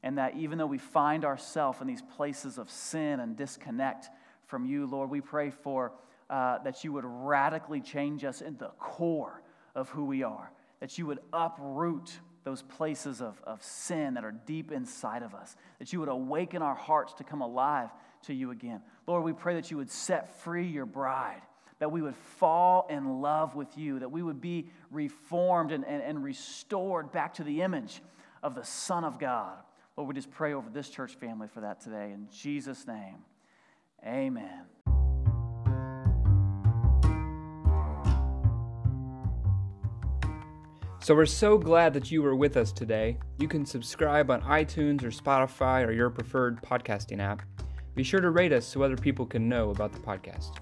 And 0.02 0.18
that 0.18 0.36
even 0.36 0.58
though 0.58 0.66
we 0.66 0.78
find 0.78 1.24
ourselves 1.24 1.80
in 1.80 1.86
these 1.86 2.02
places 2.02 2.58
of 2.58 2.70
sin 2.70 3.20
and 3.20 3.36
disconnect 3.36 4.10
from 4.46 4.64
you, 4.64 4.86
Lord, 4.86 5.10
we 5.10 5.20
pray 5.20 5.50
for 5.50 5.92
uh, 6.28 6.58
that 6.58 6.82
you 6.82 6.92
would 6.92 7.04
radically 7.04 7.80
change 7.80 8.24
us 8.24 8.40
in 8.40 8.56
the 8.56 8.68
core 8.78 9.42
of 9.74 9.88
who 9.90 10.04
we 10.04 10.22
are, 10.22 10.50
that 10.80 10.98
you 10.98 11.06
would 11.06 11.20
uproot 11.32 12.18
those 12.44 12.62
places 12.62 13.20
of, 13.20 13.40
of 13.44 13.62
sin 13.62 14.14
that 14.14 14.24
are 14.24 14.32
deep 14.32 14.72
inside 14.72 15.22
of 15.22 15.34
us, 15.34 15.56
that 15.78 15.92
you 15.92 16.00
would 16.00 16.08
awaken 16.08 16.62
our 16.62 16.74
hearts 16.74 17.12
to 17.14 17.24
come 17.24 17.40
alive 17.40 17.90
to 18.22 18.34
you 18.34 18.50
again. 18.50 18.80
Lord, 19.06 19.24
we 19.24 19.32
pray 19.32 19.54
that 19.54 19.70
you 19.70 19.76
would 19.76 19.90
set 19.90 20.40
free 20.42 20.66
your 20.66 20.86
bride, 20.86 21.42
that 21.78 21.92
we 21.92 22.02
would 22.02 22.16
fall 22.16 22.86
in 22.90 23.20
love 23.20 23.54
with 23.54 23.76
you, 23.76 24.00
that 24.00 24.10
we 24.10 24.22
would 24.22 24.40
be 24.40 24.70
reformed 24.90 25.70
and, 25.72 25.84
and, 25.84 26.02
and 26.02 26.22
restored 26.24 27.12
back 27.12 27.34
to 27.34 27.44
the 27.44 27.62
image 27.62 28.02
of 28.42 28.54
the 28.54 28.64
Son 28.64 29.04
of 29.04 29.18
God. 29.18 29.56
Lord, 29.96 30.08
we 30.08 30.14
just 30.14 30.30
pray 30.30 30.54
over 30.54 30.70
this 30.70 30.88
church 30.88 31.14
family 31.16 31.48
for 31.48 31.60
that 31.60 31.80
today. 31.80 32.12
In 32.12 32.28
Jesus' 32.30 32.86
name, 32.86 33.18
amen. 34.06 34.64
So 41.00 41.16
we're 41.16 41.26
so 41.26 41.58
glad 41.58 41.92
that 41.94 42.12
you 42.12 42.22
were 42.22 42.36
with 42.36 42.56
us 42.56 42.72
today. 42.72 43.18
You 43.38 43.48
can 43.48 43.66
subscribe 43.66 44.30
on 44.30 44.40
iTunes 44.42 45.02
or 45.02 45.10
Spotify 45.10 45.84
or 45.84 45.90
your 45.90 46.10
preferred 46.10 46.62
podcasting 46.62 47.20
app. 47.20 47.42
Be 47.96 48.04
sure 48.04 48.20
to 48.20 48.30
rate 48.30 48.52
us 48.52 48.64
so 48.64 48.82
other 48.82 48.96
people 48.96 49.26
can 49.26 49.48
know 49.48 49.70
about 49.70 49.92
the 49.92 49.98
podcast. 49.98 50.58